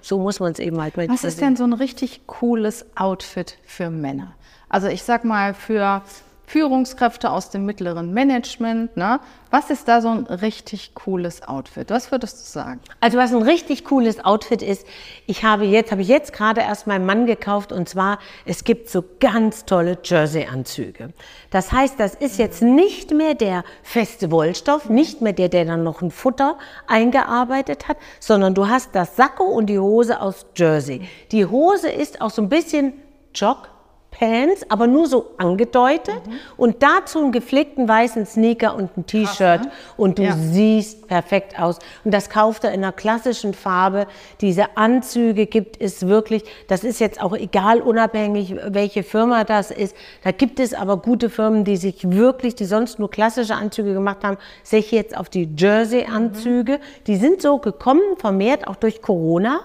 [0.00, 3.58] So muss man es eben halt mal Was ist denn so ein richtig cooles Outfit
[3.64, 4.34] für Männer?
[4.70, 6.02] Also ich sag mal, für
[6.50, 8.96] Führungskräfte aus dem mittleren Management.
[8.96, 9.20] Ne?
[9.52, 11.90] Was ist da so ein richtig cooles Outfit?
[11.90, 12.80] Was würdest du sagen?
[12.98, 14.84] Also was ein richtig cooles Outfit ist,
[15.26, 19.04] ich habe jetzt, habe jetzt gerade erst meinem Mann gekauft und zwar, es gibt so
[19.20, 21.12] ganz tolle Jersey-Anzüge.
[21.50, 25.84] Das heißt, das ist jetzt nicht mehr der feste Wollstoff, nicht mehr der, der dann
[25.84, 26.58] noch ein Futter
[26.88, 31.08] eingearbeitet hat, sondern du hast das Sakko und die Hose aus Jersey.
[31.30, 32.94] Die Hose ist auch so ein bisschen
[33.36, 33.68] Jog,
[34.10, 36.32] Pants, aber nur so angedeutet mhm.
[36.56, 39.70] und dazu einen gepflegten weißen Sneaker und ein T-Shirt ne?
[39.96, 40.36] und du ja.
[40.36, 41.78] siehst perfekt aus.
[42.04, 44.06] Und das kauft er in einer klassischen Farbe.
[44.40, 49.96] Diese Anzüge gibt es wirklich, das ist jetzt auch egal, unabhängig welche Firma das ist.
[50.24, 54.24] Da gibt es aber gute Firmen, die sich wirklich, die sonst nur klassische Anzüge gemacht
[54.24, 56.78] haben, sich jetzt auf die Jersey-Anzüge.
[56.78, 57.04] Mhm.
[57.06, 59.60] Die sind so gekommen, vermehrt auch durch Corona,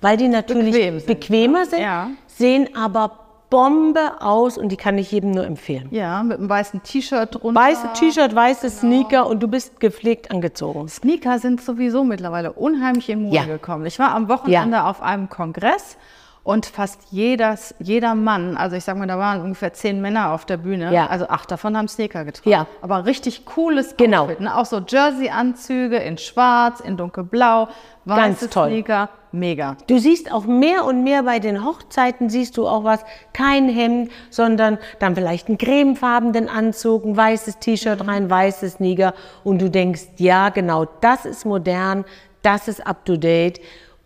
[0.00, 2.10] weil die natürlich Bequem sind, bequemer sind, ja.
[2.26, 5.88] sehen aber Bombe aus und die kann ich jedem nur empfehlen.
[5.90, 7.60] Ja, mit einem weißen T-Shirt drunter.
[7.60, 8.78] Weiße T-Shirt, weiße genau.
[8.78, 10.88] Sneaker und du bist gepflegt angezogen.
[10.88, 13.44] Sneaker sind sowieso mittlerweile unheimlich in Mode ja.
[13.44, 13.86] gekommen.
[13.86, 14.88] Ich war am Wochenende ja.
[14.88, 15.96] auf einem Kongress
[16.42, 20.46] und fast jedes, jeder Mann, also ich sag mal, da waren ungefähr zehn Männer auf
[20.46, 21.06] der Bühne, ja.
[21.06, 22.50] also acht davon haben Sneaker getragen.
[22.50, 22.66] Ja.
[22.80, 24.22] Aber richtig cooles genau.
[24.22, 24.56] Outfit, ne?
[24.56, 27.68] Auch so Jersey-Anzüge in schwarz, in dunkelblau,
[28.06, 28.68] weiße Ganz toll.
[28.70, 29.76] Sneaker, mega.
[29.86, 34.10] Du siehst auch mehr und mehr bei den Hochzeiten, siehst du auch was, kein Hemd,
[34.30, 39.12] sondern dann vielleicht einen cremefarbenen Anzug, ein weißes T-Shirt rein, weißes Sneaker
[39.44, 42.06] und du denkst, ja genau, das ist modern,
[42.42, 43.60] das ist up-to-date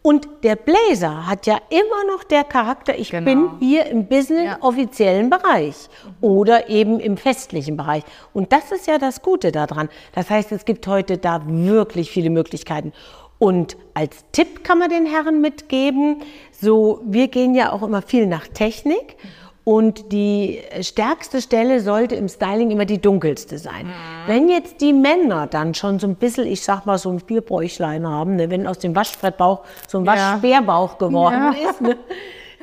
[0.06, 3.24] und der Blazer hat ja immer noch der Charakter, ich genau.
[3.24, 4.58] bin hier im Business ja.
[4.60, 5.88] offiziellen Bereich
[6.20, 8.02] oder eben im festlichen Bereich.
[8.34, 9.88] Und das ist ja das Gute daran.
[10.14, 12.92] Das heißt, es gibt heute da wirklich viele Möglichkeiten.
[13.38, 16.20] Und als Tipp kann man den Herren mitgeben,
[16.52, 19.16] so, wir gehen ja auch immer viel nach Technik.
[19.64, 23.86] Und die stärkste Stelle sollte im Styling immer die dunkelste sein.
[23.86, 23.92] Mhm.
[24.26, 28.06] Wenn jetzt die Männer dann schon so ein bisschen, ich sag mal, so ein Bierbräuchlein
[28.06, 31.70] haben, ne, wenn aus dem Waschbrettbauch so ein Waschbärbauch geworden ja.
[31.70, 31.96] ist, ne,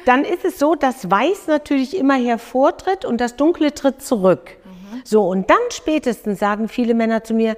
[0.05, 4.57] dann ist es so, dass Weiß natürlich immer hervortritt und das Dunkle tritt zurück.
[4.63, 5.01] Mhm.
[5.03, 7.57] So, und dann spätestens sagen viele Männer zu mir,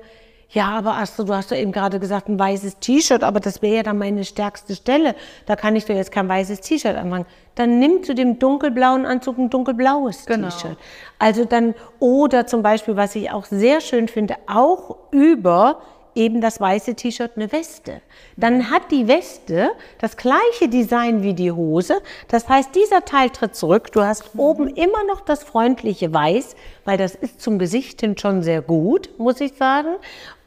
[0.53, 3.77] ja, aber Astrid, du hast doch eben gerade gesagt, ein weißes T-Shirt, aber das wäre
[3.77, 5.15] ja dann meine stärkste Stelle.
[5.47, 7.25] Da kann ich doch jetzt kein weißes T-Shirt anfangen.
[7.55, 10.49] Dann nimm zu dem dunkelblauen Anzug ein dunkelblaues genau.
[10.49, 10.77] T-Shirt.
[11.17, 15.81] Also dann, oder zum Beispiel, was ich auch sehr schön finde, auch über
[16.15, 18.01] eben das weiße T-Shirt eine Weste.
[18.37, 22.01] Dann hat die Weste das gleiche Design wie die Hose.
[22.27, 23.91] Das heißt, dieser Teil tritt zurück.
[23.91, 28.43] Du hast oben immer noch das freundliche Weiß, weil das ist zum Gesicht hin schon
[28.43, 29.95] sehr gut, muss ich sagen.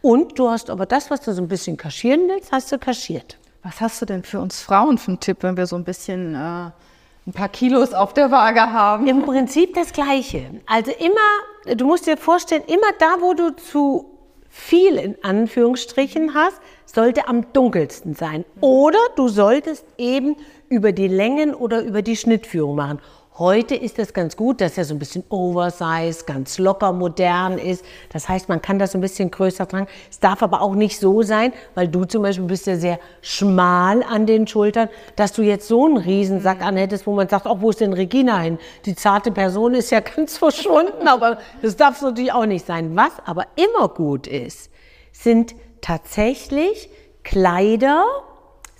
[0.06, 3.38] Und du hast aber das, was du so ein bisschen kaschieren willst, hast du kaschiert.
[3.64, 6.36] Was hast du denn für uns Frauen für einen Tipp, wenn wir so ein bisschen
[6.36, 9.08] äh, ein paar Kilos auf der Waage haben?
[9.08, 10.60] Im Prinzip das Gleiche.
[10.64, 14.16] Also immer, du musst dir vorstellen, immer da, wo du zu
[14.48, 18.44] viel in Anführungsstrichen hast, sollte am dunkelsten sein.
[18.60, 20.36] Oder du solltest eben
[20.68, 23.00] über die Längen oder über die Schnittführung machen.
[23.38, 27.84] Heute ist das ganz gut, dass er so ein bisschen oversize, ganz locker modern ist.
[28.10, 29.88] Das heißt, man kann das so ein bisschen größer tragen.
[30.10, 34.02] Es darf aber auch nicht so sein, weil du zum Beispiel bist ja sehr schmal
[34.04, 36.66] an den Schultern, dass du jetzt so einen Riesensack mhm.
[36.66, 38.58] anhättest, wo man sagt, oh, wo ist denn Regina hin?
[38.86, 42.96] Die zarte Person ist ja ganz verschwunden, aber das darf natürlich auch nicht sein.
[42.96, 44.70] Was aber immer gut ist,
[45.12, 46.88] sind tatsächlich
[47.22, 48.02] Kleider,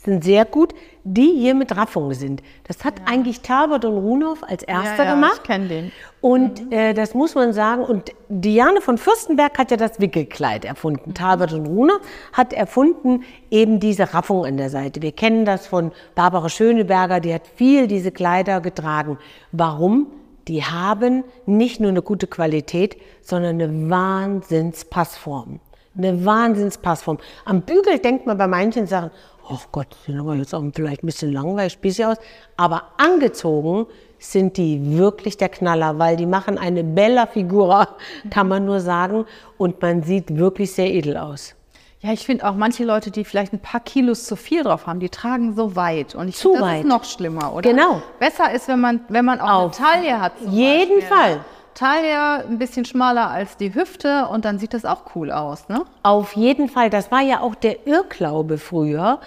[0.06, 0.72] sind sehr gut,
[1.04, 2.42] die hier mit Raffung sind.
[2.64, 3.04] Das hat ja.
[3.06, 5.40] eigentlich Talbot und Runhoff als erster ja, ja, gemacht.
[5.42, 5.92] Ich kenne den.
[6.22, 6.72] Und mhm.
[6.72, 7.84] äh, das muss man sagen.
[7.84, 11.10] Und Diane von Fürstenberg hat ja das Wickelkleid erfunden.
[11.10, 11.14] Mhm.
[11.14, 12.00] Talbot und Runhoff
[12.32, 15.02] hat erfunden eben diese Raffung an der Seite.
[15.02, 19.18] Wir kennen das von Barbara Schöneberger, die hat viel diese Kleider getragen.
[19.52, 20.06] Warum?
[20.48, 25.60] Die haben nicht nur eine gute Qualität, sondern eine Wahnsinnspassform.
[25.96, 27.18] Eine Wahnsinnspassform.
[27.44, 29.10] Am Bügel denkt man bei manchen Sachen,
[29.48, 32.16] oh Gott, die sind aber jetzt auch vielleicht ein bisschen langweilig, spießig aus.
[32.56, 33.86] Aber angezogen
[34.18, 37.88] sind die wirklich der Knaller, weil die machen eine bella Figura,
[38.30, 39.26] kann man nur sagen.
[39.58, 41.54] Und man sieht wirklich sehr edel aus.
[42.00, 45.00] Ja, ich finde auch manche Leute, die vielleicht ein paar Kilos zu viel drauf haben,
[45.00, 46.14] die tragen so weit.
[46.14, 46.80] Und ich zu find, das weit.
[46.80, 47.70] ist noch schlimmer, oder?
[47.70, 48.02] Genau.
[48.20, 49.80] Besser ist, wenn man, wenn man auch Auf.
[49.80, 50.32] eine Taille hat.
[50.50, 51.16] Jeden Beispiel.
[51.16, 51.40] Fall.
[51.76, 55.82] Taille ein bisschen schmaler als die Hüfte und dann sieht das auch cool aus, ne?
[56.02, 56.88] Auf jeden Fall.
[56.88, 59.20] Das war ja auch der Irrglaube früher,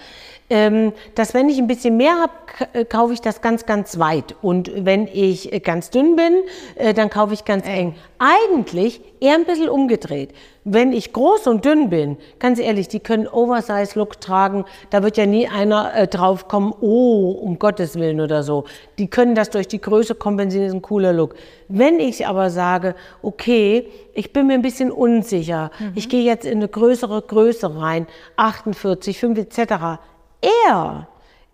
[0.50, 2.32] dass wenn ich ein bisschen mehr habe,
[2.74, 4.36] äh, kaufe ich das ganz, ganz weit.
[4.42, 6.34] Und wenn ich äh, ganz dünn bin,
[6.76, 7.96] äh, dann kaufe ich ganz eng.
[8.18, 10.34] Eigentlich eher ein bisschen umgedreht.
[10.64, 14.66] Wenn ich groß und dünn bin, ganz ehrlich, die können Oversize-Look tragen.
[14.90, 18.66] Da wird ja nie einer äh, drauf kommen, oh, um Gottes Willen oder so.
[18.98, 21.36] Die können das durch die Größe kompensieren, ist ein cooler Look.
[21.68, 25.92] Wenn ich aber sage, okay, ich bin mir ein bisschen unsicher, mhm.
[25.96, 30.00] ich gehe jetzt in eine größere Größe rein, 48, 5 etc.,
[30.42, 31.08] eher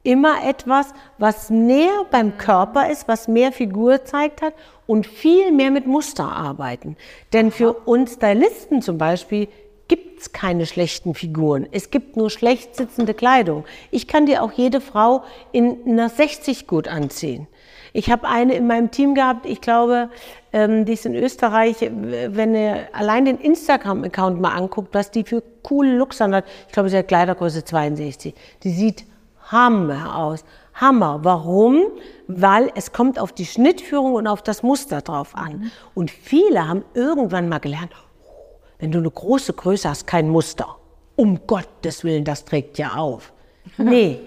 [0.03, 4.53] immer etwas, was näher beim Körper ist, was mehr Figur zeigt hat
[4.87, 6.95] und viel mehr mit Muster arbeiten.
[7.33, 9.47] Denn für uns Stylisten zum Beispiel
[9.87, 11.67] gibt es keine schlechten Figuren.
[11.71, 13.65] Es gibt nur schlecht sitzende Kleidung.
[13.91, 17.47] Ich kann dir auch jede Frau in einer 60 gut anziehen.
[17.95, 20.09] Ich habe eine in meinem Team gehabt, ich glaube,
[20.51, 25.41] ähm, die ist in Österreich, wenn ihr allein den Instagram-Account mal anguckt, was die für
[25.63, 26.43] coole Looks hat.
[26.67, 28.35] Ich glaube, sie hat Kleidergröße 62.
[28.63, 29.05] Die sieht
[29.49, 30.43] Hammer aus.
[30.73, 31.21] Hammer.
[31.23, 31.83] Warum?
[32.27, 35.71] Weil es kommt auf die Schnittführung und auf das Muster drauf an.
[35.93, 37.93] Und viele haben irgendwann mal gelernt,
[38.27, 40.75] oh, wenn du eine große Größe hast, kein Muster.
[41.15, 43.31] Um Gottes Willen, das trägt ja auf.
[43.77, 44.19] Nee,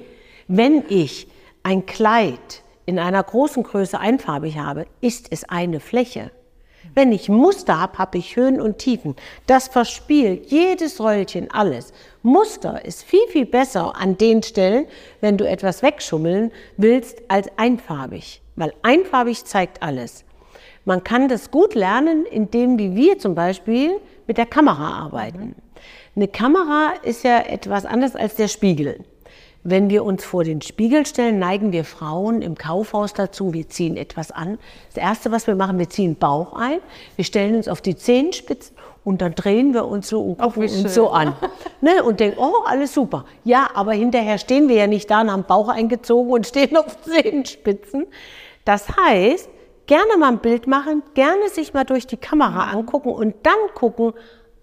[0.46, 1.28] wenn ich
[1.62, 6.31] ein Kleid in einer großen Größe einfarbig habe, ist es eine Fläche.
[6.94, 9.14] Wenn ich Muster habe, habe ich Höhen und Tiefen.
[9.46, 11.92] Das verspielt jedes Röllchen alles.
[12.22, 14.87] Muster ist viel, viel besser an den Stellen,
[15.20, 18.40] wenn du etwas wegschummeln willst, als einfarbig.
[18.57, 20.24] Weil einfarbig zeigt alles.
[20.87, 25.55] Man kann das gut lernen, indem wie wir zum Beispiel mit der Kamera arbeiten.
[26.16, 29.05] Eine Kamera ist ja etwas anderes als der Spiegel.
[29.70, 33.98] Wenn wir uns vor den Spiegel stellen, neigen wir Frauen im Kaufhaus dazu, wir ziehen
[33.98, 34.59] etwas an.
[34.94, 36.78] Das Erste, was wir machen, wir ziehen Bauch ein,
[37.16, 40.94] wir stellen uns auf die Zehenspitzen und dann drehen wir uns so und gucken uns
[40.94, 41.35] so an.
[41.83, 42.02] ne?
[42.02, 43.26] Und denken, oh, alles super.
[43.44, 47.02] Ja, aber hinterher stehen wir ja nicht da und haben Bauch eingezogen und stehen auf
[47.02, 48.07] Zehenspitzen.
[48.64, 49.50] Das heißt,
[49.87, 54.14] gerne mal ein Bild machen, gerne sich mal durch die Kamera angucken und dann gucken,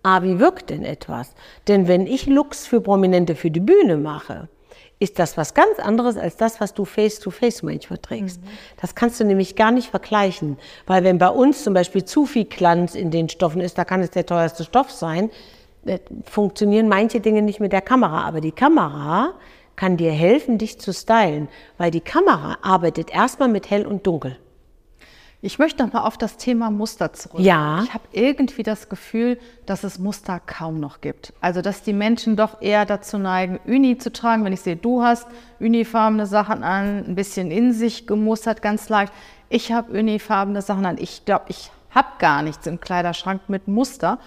[0.02, 1.36] ah, wie wirkt denn etwas?
[1.68, 4.50] Denn wenn ich Looks für Prominente für die Bühne mache,
[4.99, 8.41] ist das was ganz anderes als das, was du face-to-face -face manchmal trägst.
[8.41, 8.47] Mhm.
[8.81, 12.45] Das kannst du nämlich gar nicht vergleichen, weil wenn bei uns zum Beispiel zu viel
[12.45, 15.29] Glanz in den Stoffen ist, da kann es der teuerste Stoff sein,
[15.86, 19.34] äh, funktionieren manche Dinge nicht mit der Kamera, aber die Kamera
[19.75, 24.38] kann dir helfen, dich zu stylen, weil die Kamera arbeitet erstmal mit hell und dunkel.
[25.45, 27.39] Ich möchte noch mal auf das Thema Muster zurück.
[27.39, 27.84] Ja.
[27.84, 31.34] Ich habe irgendwie das Gefühl, dass es Muster kaum noch gibt.
[31.39, 34.43] Also, dass die Menschen doch eher dazu neigen, Uni zu tragen.
[34.43, 35.27] Wenn ich sehe, du hast
[35.60, 39.13] unifarbene Sachen an, ein bisschen in sich gemustert, ganz leicht.
[39.49, 40.97] Ich habe unifarbene Sachen an.
[40.97, 44.17] Ich glaube, ich habe gar nichts im Kleiderschrank mit Muster.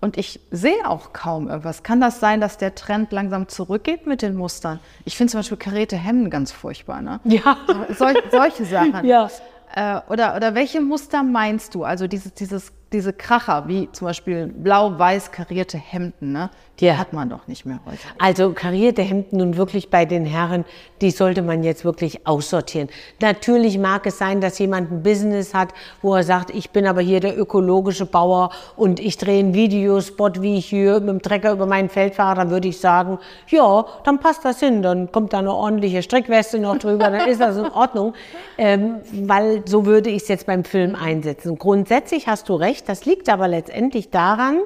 [0.00, 1.82] Und ich sehe auch kaum irgendwas.
[1.82, 4.78] Kann das sein, dass der Trend langsam zurückgeht mit den Mustern?
[5.04, 7.02] Ich finde zum Beispiel karierte Hemden ganz furchtbar.
[7.02, 7.18] Ne?
[7.24, 7.56] Ja.
[7.98, 9.04] Sol solche Sachen.
[9.04, 9.28] Ja.
[9.74, 11.84] Äh, oder, oder welche Muster meinst du?
[11.84, 16.50] Also dieses, dieses, diese Kracher, wie zum Beispiel blau-weiß karierte Hemden, ne?
[16.80, 17.98] die hat man doch nicht mehr heute.
[18.18, 20.64] Also karierte Hemden nun wirklich bei den Herren,
[21.00, 22.88] die sollte man jetzt wirklich aussortieren.
[23.20, 27.00] Natürlich mag es sein, dass jemand ein Business hat, wo er sagt, ich bin aber
[27.00, 31.52] hier der ökologische Bauer und ich drehe einen Videospot, wie ich hier mit dem Trecker
[31.52, 35.32] über mein Feld fahre, dann würde ich sagen, ja, dann passt das hin, dann kommt
[35.32, 38.14] da eine ordentliche Strickweste noch drüber, dann ist das in Ordnung,
[38.56, 41.58] ähm, weil so würde ich es jetzt beim Film einsetzen.
[41.58, 44.60] Grundsätzlich hast du recht, das liegt aber letztendlich daran,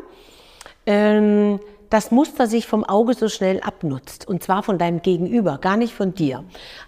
[0.87, 1.61] ähm,
[1.93, 4.27] das Muster sich vom Auge so schnell abnutzt.
[4.27, 6.43] Und zwar von deinem Gegenüber, gar nicht von dir.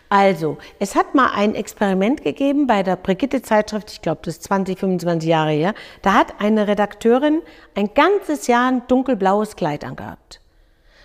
[0.08, 4.78] Also, es hat mal ein Experiment gegeben bei der Brigitte-Zeitschrift, ich glaube, das ist 20,
[4.78, 5.74] 25 Jahre her.
[6.00, 7.42] Da hat eine Redakteurin
[7.74, 10.40] ein ganzes Jahr ein dunkelblaues Kleid angehabt.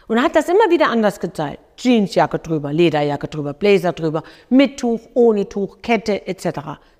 [0.07, 1.59] Und hat das immer wieder anders gezeigt.
[1.77, 6.43] Jeansjacke drüber, Lederjacke drüber, Blazer drüber, mit Tuch, ohne Tuch, Kette etc.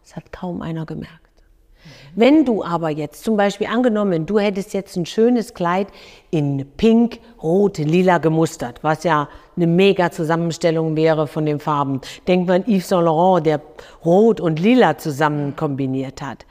[0.03, 1.28] Das hat kaum einer gemerkt.
[2.15, 5.87] Wenn du aber jetzt zum Beispiel angenommen, du hättest jetzt ein schönes Kleid
[6.31, 12.01] in pink, rot, lila gemustert, was ja eine mega Zusammenstellung wäre von den Farben.
[12.27, 13.61] Denk mal an Yves Saint Laurent, der
[14.05, 16.45] rot und lila zusammen kombiniert hat.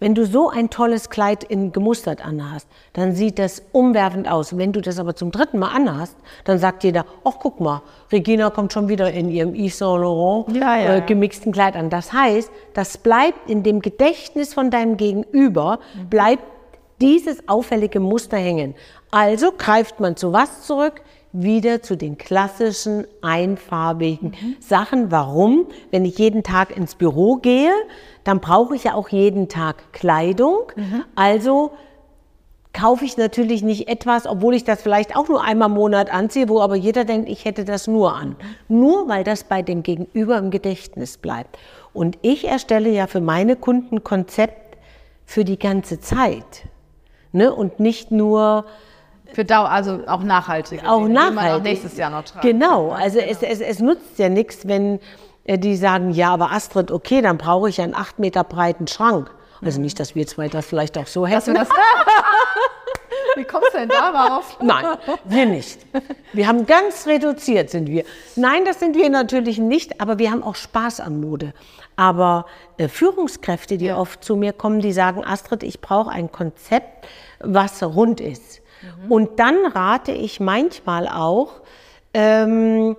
[0.00, 4.56] Wenn du so ein tolles Kleid in gemustert anhast, dann sieht das umwerfend aus.
[4.56, 8.50] Wenn du das aber zum dritten Mal anhast, dann sagt jeder, ach guck mal, Regina
[8.50, 11.90] kommt schon wieder in ihrem Yves Saint Laurent ja, ja, äh, gemixten Kleid an.
[11.90, 15.78] Das heißt, das bleibt in dem Gedächtnis von deinem Gegenüber,
[16.10, 16.42] bleibt
[17.00, 18.74] dieses auffällige Muster hängen.
[19.10, 21.02] Also greift man zu was zurück?
[21.34, 25.10] Wieder zu den klassischen einfarbigen Sachen.
[25.10, 25.66] Warum?
[25.90, 27.72] Wenn ich jeden Tag ins Büro gehe,
[28.22, 30.72] dann brauche ich ja auch jeden Tag Kleidung.
[31.16, 31.72] Also
[32.72, 36.48] kaufe ich natürlich nicht etwas, obwohl ich das vielleicht auch nur einmal im Monat anziehe,
[36.48, 38.36] wo aber jeder denkt, ich hätte das nur an.
[38.68, 41.58] Nur weil das bei dem Gegenüber im Gedächtnis bleibt.
[41.92, 44.76] Und ich erstelle ja für meine Kunden Konzept
[45.26, 46.66] für die ganze Zeit.
[47.32, 47.52] Ne?
[47.52, 48.66] Und nicht nur
[49.34, 50.82] Für Dauer, also auch nachhaltig.
[50.86, 51.52] auch nachhaltig.
[51.52, 55.00] auch nächstes Jahr noch tragen Genau, also es, es, es nutzt ja nichts, wenn
[55.44, 59.30] äh, die sagen, ja, aber Astrid, okay, dann brauche ich einen acht Meter breiten Schrank.
[59.60, 61.54] Also nicht, dass wir zwei das vielleicht auch so Dass hätten.
[61.54, 61.68] wir das
[63.36, 64.58] Wie kommst du denn darauf?
[64.60, 64.84] Nein,
[65.24, 65.80] wir nicht.
[66.32, 68.04] Wir haben ganz reduziert sind wir.
[68.36, 71.52] Nein, das sind wir natürlich nicht, aber wir haben auch Spaß an Mode.
[71.96, 77.06] Aber äh, Führungskräfte, die oft zu mir kommen, die sagen, Astrid, ich brauche ein Konzept,
[77.40, 78.62] was rund ist.
[79.08, 81.60] Und dann rate ich manchmal auch,
[82.12, 82.96] ähm,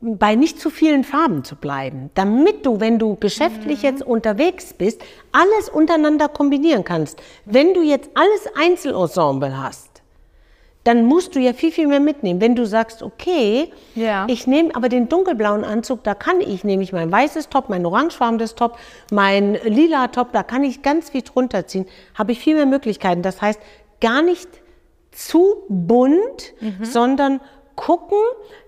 [0.00, 5.02] bei nicht zu vielen Farben zu bleiben, damit du, wenn du geschäftlich jetzt unterwegs bist,
[5.32, 7.20] alles untereinander kombinieren kannst.
[7.44, 10.02] Wenn du jetzt alles Einzelensemble hast,
[10.84, 12.40] dann musst du ja viel, viel mehr mitnehmen.
[12.42, 14.26] Wenn du sagst, okay, Ja.
[14.28, 18.54] ich nehme aber den dunkelblauen Anzug, da kann ich nämlich mein weißes Top, mein orangefarbenes
[18.54, 18.78] Top,
[19.10, 23.22] mein lila Top, da kann ich ganz viel drunter ziehen, habe ich viel mehr Möglichkeiten.
[23.22, 23.58] Das heißt,
[24.00, 24.48] gar nicht
[25.14, 27.40] zu bunt, sondern
[27.76, 28.18] gucken,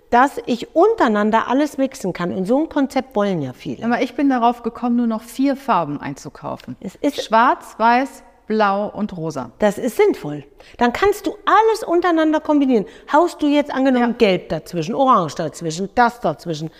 [0.09, 2.31] dass ich untereinander alles mixen kann.
[2.33, 3.85] Und so ein Konzept wollen ja viele.
[3.85, 6.77] Aber ich bin darauf gekommen, nur noch vier Farben einzukaufen.
[6.79, 9.51] Es ist- Schwarz, Weiß, Blau und Rosa.
[9.59, 10.45] Das ist sinnvoll.
[10.77, 12.85] Dann kannst du alles untereinander kombinieren.
[13.11, 16.71] Haust du jetzt angenommen Gelb dazwischen, Orange dazwischen, das dazwischen,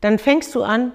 [0.00, 0.92] dann fängst du an,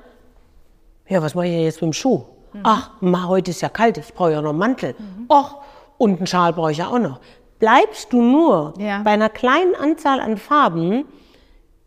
[1.07, 2.23] ja, was mache ich jetzt mit dem Schuh?
[2.63, 4.95] Ach, ma, heute ist ja kalt, ich brauche ja noch einen Mantel.
[5.29, 5.55] Ach,
[5.97, 7.21] und einen Schal brauche ich ja auch noch.
[7.59, 9.01] Bleibst du nur Ja.
[9.03, 11.05] bei einer kleinen Anzahl an Farben,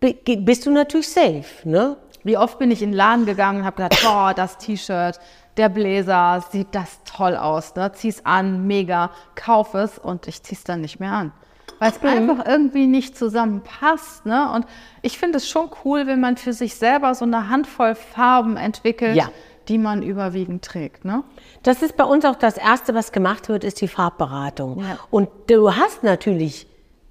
[0.01, 1.45] bist du natürlich safe.
[1.65, 1.97] Ne?
[2.25, 5.19] Wie oft bin ich in den Laden gegangen und habe gedacht, boah, das T-Shirt,
[5.57, 7.75] der Bläser, sieht das toll aus.
[7.77, 7.93] Ne?
[7.93, 11.33] Zieh's an, mega, kauf es und ich zieh's dann nicht mehr an.
[11.79, 14.27] Weil es einfach irgendwie nicht zusammenpasst.
[14.27, 14.51] Ne?
[14.53, 14.67] Und
[15.03, 19.17] ich finde es schon cool, wenn man für sich selber so eine Handvoll Farben entwickelt,
[19.17, 19.31] Ja.
[19.69, 21.05] Die man überwiegend trägt.
[21.05, 21.23] Ne?
[21.63, 24.81] Das ist bei uns auch das Erste, was gemacht wird, ist die Farbberatung.
[24.81, 24.99] Ja.
[25.11, 26.67] Und du hast natürlich,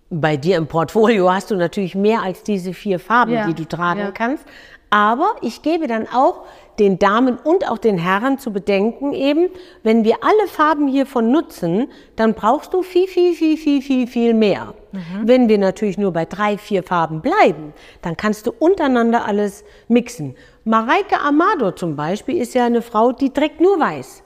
[0.10, 3.66] bei dir im Portfolio hast du natürlich mehr als diese vier Farben, Ja, die du
[3.66, 4.12] tragen ja.
[4.12, 4.44] kannst.
[4.90, 6.46] Aber ich gebe dann auch
[6.80, 9.50] den Damen und auch den Herren zu bedenken eben,
[9.84, 14.34] wenn wir alle Farben hiervon nutzen, dann brauchst du viel, viel, viel, viel, viel, viel
[14.34, 14.74] mehr.
[14.92, 15.02] Mhm.
[15.24, 20.36] Wenn wir natürlich nur bei drei, vier Farben bleiben, dann kannst du untereinander alles mixen.
[20.64, 24.24] Mareike Amado zum Beispiel ist ja eine Frau, die trägt nur weiß.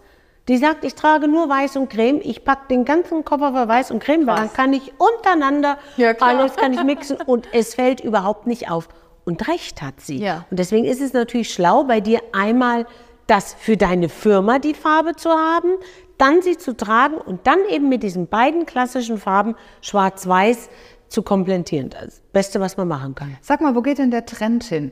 [0.49, 3.91] Die sagt, ich trage nur Weiß und Creme, ich packe den ganzen Koffer für Weiß
[3.91, 8.45] und Creme, dann kann ich untereinander Ja, alles kann ich mixen und es fällt überhaupt
[8.45, 8.89] nicht auf.
[9.25, 10.17] Und recht hat sie.
[10.17, 10.45] Ja.
[10.49, 12.85] Und deswegen ist es natürlich schlau, bei dir einmal
[13.27, 15.69] das für deine Firma die Farbe zu haben,
[16.17, 20.69] dann sie zu tragen und dann eben mit diesen beiden klassischen Farben Schwarz-Weiß
[21.07, 21.89] zu komplettieren.
[21.89, 23.37] Das Beste, was man machen kann.
[23.41, 24.91] Sag mal, wo geht denn der Trend hin?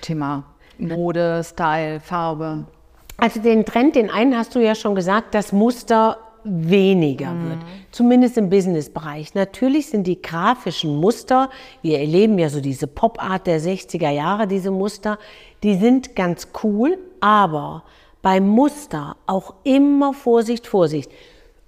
[0.00, 0.44] Thema
[0.78, 2.66] Mode, Style, Farbe.
[3.18, 7.58] Also den Trend, den einen hast du ja schon gesagt, das Muster weniger wird.
[7.90, 9.34] Zumindest im Businessbereich.
[9.34, 11.50] Natürlich sind die grafischen Muster,
[11.82, 15.18] wir erleben ja so diese Pop-Art der 60er Jahre, diese Muster,
[15.62, 17.84] die sind ganz cool, aber
[18.22, 21.10] beim Muster auch immer Vorsicht, Vorsicht.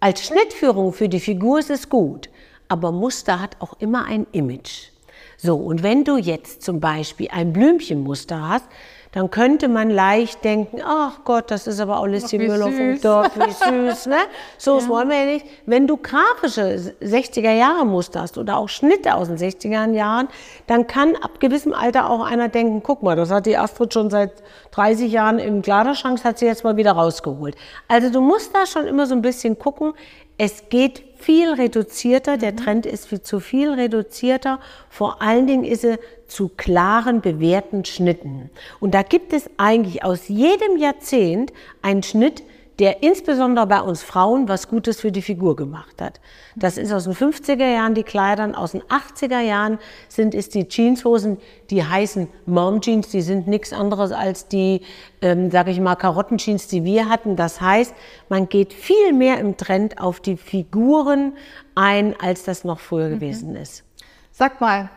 [0.00, 2.28] Als Schnittführung für die Figur ist es gut,
[2.68, 4.90] aber Muster hat auch immer ein Image.
[5.36, 8.66] So, und wenn du jetzt zum Beispiel ein Blümchenmuster hast,
[9.14, 13.00] dann könnte man leicht denken, ach Gott, das ist aber auch Lissi Müller vom süß.
[13.00, 14.16] Dorf, wie süß, ne?
[14.58, 15.46] So, das wollen wir ja nicht.
[15.66, 20.26] Wenn du grafische 60er-Jahre-Muster hast oder auch Schnitte aus den 60er Jahren,
[20.66, 24.10] dann kann ab gewissem Alter auch einer denken, guck mal, das hat die Astrid schon
[24.10, 24.32] seit
[24.74, 27.56] 30 Jahren im Kleiderschrank, hat sie jetzt mal wieder rausgeholt.
[27.86, 29.94] Also du musst da schon immer so ein bisschen gucken,
[30.36, 34.58] es geht viel reduzierter, der Trend ist viel zu viel reduzierter.
[34.90, 38.50] Vor allen Dingen ist er zu klaren, bewährten Schnitten.
[38.80, 42.42] Und da gibt es eigentlich aus jedem Jahrzehnt einen Schnitt,
[42.78, 46.20] der insbesondere bei uns Frauen was Gutes für die Figur gemacht hat.
[46.56, 50.66] Das ist aus den 50er Jahren die Kleidern, aus den 80er Jahren sind es die
[50.68, 51.38] Jeanshosen,
[51.70, 54.82] die heißen Mom Jeans, die sind nichts anderes als die,
[55.22, 57.36] ähm, sage ich mal, Karottenjeans, die wir hatten.
[57.36, 57.94] Das heißt,
[58.28, 61.34] man geht viel mehr im Trend auf die Figuren
[61.74, 63.84] ein, als das noch früher gewesen ist.
[64.32, 64.90] Sag mal,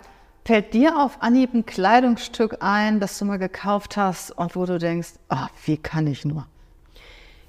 [0.45, 4.79] fällt dir auf Anhieb ein Kleidungsstück ein, das du mal gekauft hast und wo du
[4.79, 6.47] denkst, ah, wie kann ich nur?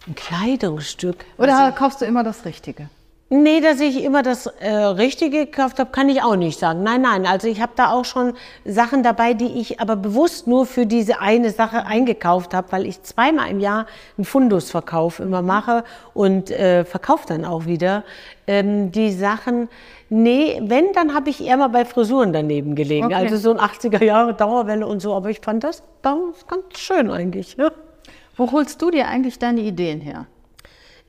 [0.08, 1.26] Ein Kleidungsstück.
[1.36, 2.88] Oder kaufst du immer das Richtige?
[3.30, 6.82] Nee, dass ich immer das äh, Richtige gekauft habe, kann ich auch nicht sagen.
[6.82, 7.26] Nein, nein.
[7.26, 8.32] Also ich habe da auch schon
[8.64, 13.02] Sachen dabei, die ich aber bewusst nur für diese eine Sache eingekauft habe, weil ich
[13.02, 13.84] zweimal im Jahr
[14.16, 18.02] einen Fundusverkauf immer mache und äh, verkaufe dann auch wieder
[18.46, 19.68] ähm, die Sachen.
[20.08, 23.06] Nee, wenn, dann habe ich eher mal bei Frisuren daneben gelegen.
[23.06, 23.14] Okay.
[23.14, 25.12] Also so ein 80er Jahre Dauerwelle und so.
[25.14, 26.16] Aber ich fand das, das
[26.48, 27.58] ganz schön eigentlich.
[27.58, 27.72] Ja.
[28.38, 30.26] Wo holst du dir eigentlich deine Ideen her?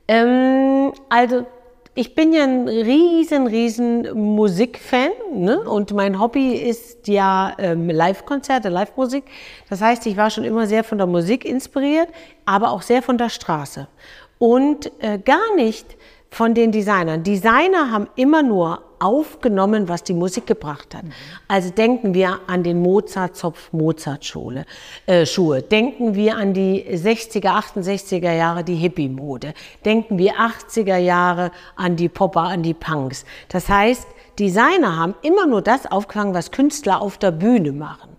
[0.08, 1.46] Ähm, also
[1.94, 5.60] ich bin ja ein riesen, riesen Musikfan ne?
[5.60, 9.24] und mein Hobby ist ja ähm, Live-Konzerte, Live-Musik.
[9.68, 12.08] Das heißt, ich war schon immer sehr von der Musik inspiriert,
[12.44, 13.86] aber auch sehr von der Straße
[14.38, 15.96] und äh, gar nicht
[16.30, 17.22] von den Designern.
[17.22, 21.04] Designer haben immer nur aufgenommen, was die Musik gebracht hat.
[21.48, 24.66] Also denken wir an den Mozart-Zopf Mozart-Schule,
[25.06, 25.62] äh, Schuhe.
[25.62, 29.54] Denken wir an die 60er, 68er Jahre, die Hippie-Mode.
[29.84, 33.24] Denken wir 80er Jahre an die Popper, an die Punks.
[33.48, 34.06] Das heißt,
[34.38, 38.10] Designer haben immer nur das aufgefangen, was Künstler auf der Bühne machen.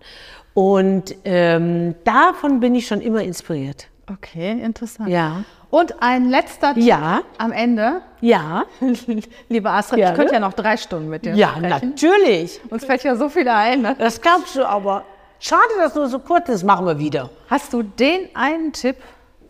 [0.54, 3.88] Und ähm, davon bin ich schon immer inspiriert.
[4.10, 5.08] Okay, interessant.
[5.08, 5.44] Ja.
[5.72, 7.22] Und ein letzter Tipp Ja.
[7.38, 8.02] am Ende.
[8.20, 8.64] Ja,
[9.48, 10.40] Liebe Astrid, Ja, ich könnte ne?
[10.40, 11.68] ja noch drei Stunden mit dir ja, sprechen.
[11.70, 12.60] natürlich.
[12.68, 13.80] Uns fällt ja so viel ein.
[13.80, 13.96] Ne?
[13.98, 15.04] Das glaubst du aber.
[15.40, 16.62] Schade, dass nur so kurz ist.
[16.62, 17.30] Machen wir wieder.
[17.48, 18.96] Hast du den einen Tipp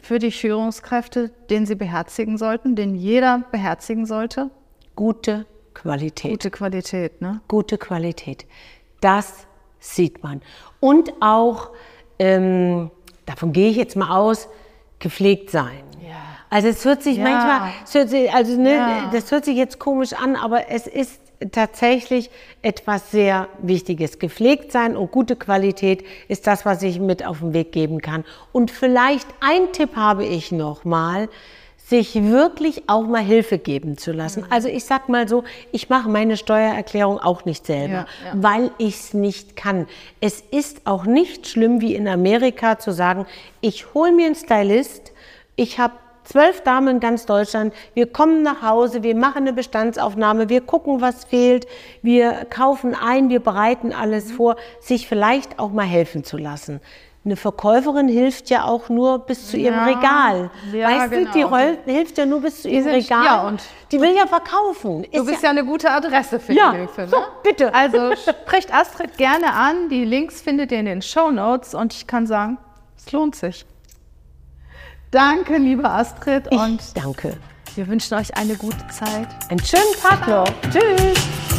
[0.01, 4.51] für die Führungskräfte, den sie beherzigen sollten, den jeder beherzigen sollte?
[4.95, 5.45] Gute
[5.75, 6.31] Qualität.
[6.31, 7.41] Gute Qualität, ne?
[7.49, 8.47] Gute Qualität.
[9.01, 9.49] Das
[9.81, 10.41] sieht man.
[10.79, 11.71] Und auch,
[12.21, 12.93] ähm,
[13.27, 14.49] davon gehe ich jetzt mal aus,
[15.01, 15.83] gepflegt sein.
[16.53, 17.25] Also es hört sich Ja.
[17.25, 19.11] manchmal, es hört sich, also ne, Ja.
[19.11, 21.19] das hört sich jetzt komisch an, aber es ist
[21.51, 22.31] tatsächlich
[22.61, 24.19] etwas sehr Wichtiges.
[24.19, 28.25] Gepflegt sein und gute Qualität ist das, was ich mit auf den Weg geben kann.
[28.53, 31.29] Und vielleicht ein Tipp habe ich noch mal,
[31.85, 34.45] sich wirklich auch mal Hilfe geben zu lassen.
[34.51, 38.33] Also ich sag mal so, ich mache meine Steuererklärung auch nicht selber, Ja, ja.
[38.35, 39.87] weil ich es nicht kann.
[40.21, 43.27] Es ist auch nicht schlimm wie in Amerika zu sagen,
[43.63, 45.13] ich hole mir einen Stylist,
[45.57, 45.95] ich habe
[46.25, 51.01] zwölf Damen in ganz Deutschland, wir kommen nach Hause, wir machen eine Bestandsaufnahme, wir gucken,
[51.01, 51.67] was fehlt,
[52.03, 56.81] wir kaufen ein, wir bereiten alles vor, sich vielleicht auch mal helfen zu lassen.
[57.25, 60.51] Eine Verkäuferin hilft ja auch nur bis zu ihrem Ja, Regal.
[60.73, 61.49] ja, weißt du, die genau.
[61.51, 63.25] Roll hilft ja nur bis zu ihrem sind- Regal.
[63.25, 63.63] ja, und-
[63.93, 65.03] die will ja verkaufen.
[65.05, 67.03] Du Ist bist ja eine gute Adresse für Ja, die Hilfe.
[67.03, 67.07] Ne?
[67.07, 67.73] so, bitte.
[67.73, 68.11] Also
[68.45, 69.89] sprecht Astrid gerne an.
[69.89, 72.59] Die Links findet ihr in den Show Notes und ich kann sagen,
[72.97, 73.67] es lohnt sich.
[75.13, 77.37] Danke, liebe Astrid, ich und danke.
[77.75, 79.29] wir wünschen euch eine gute Zeit.
[79.51, 80.49] Einen schönen Tag noch.
[80.71, 81.52] Tschüss.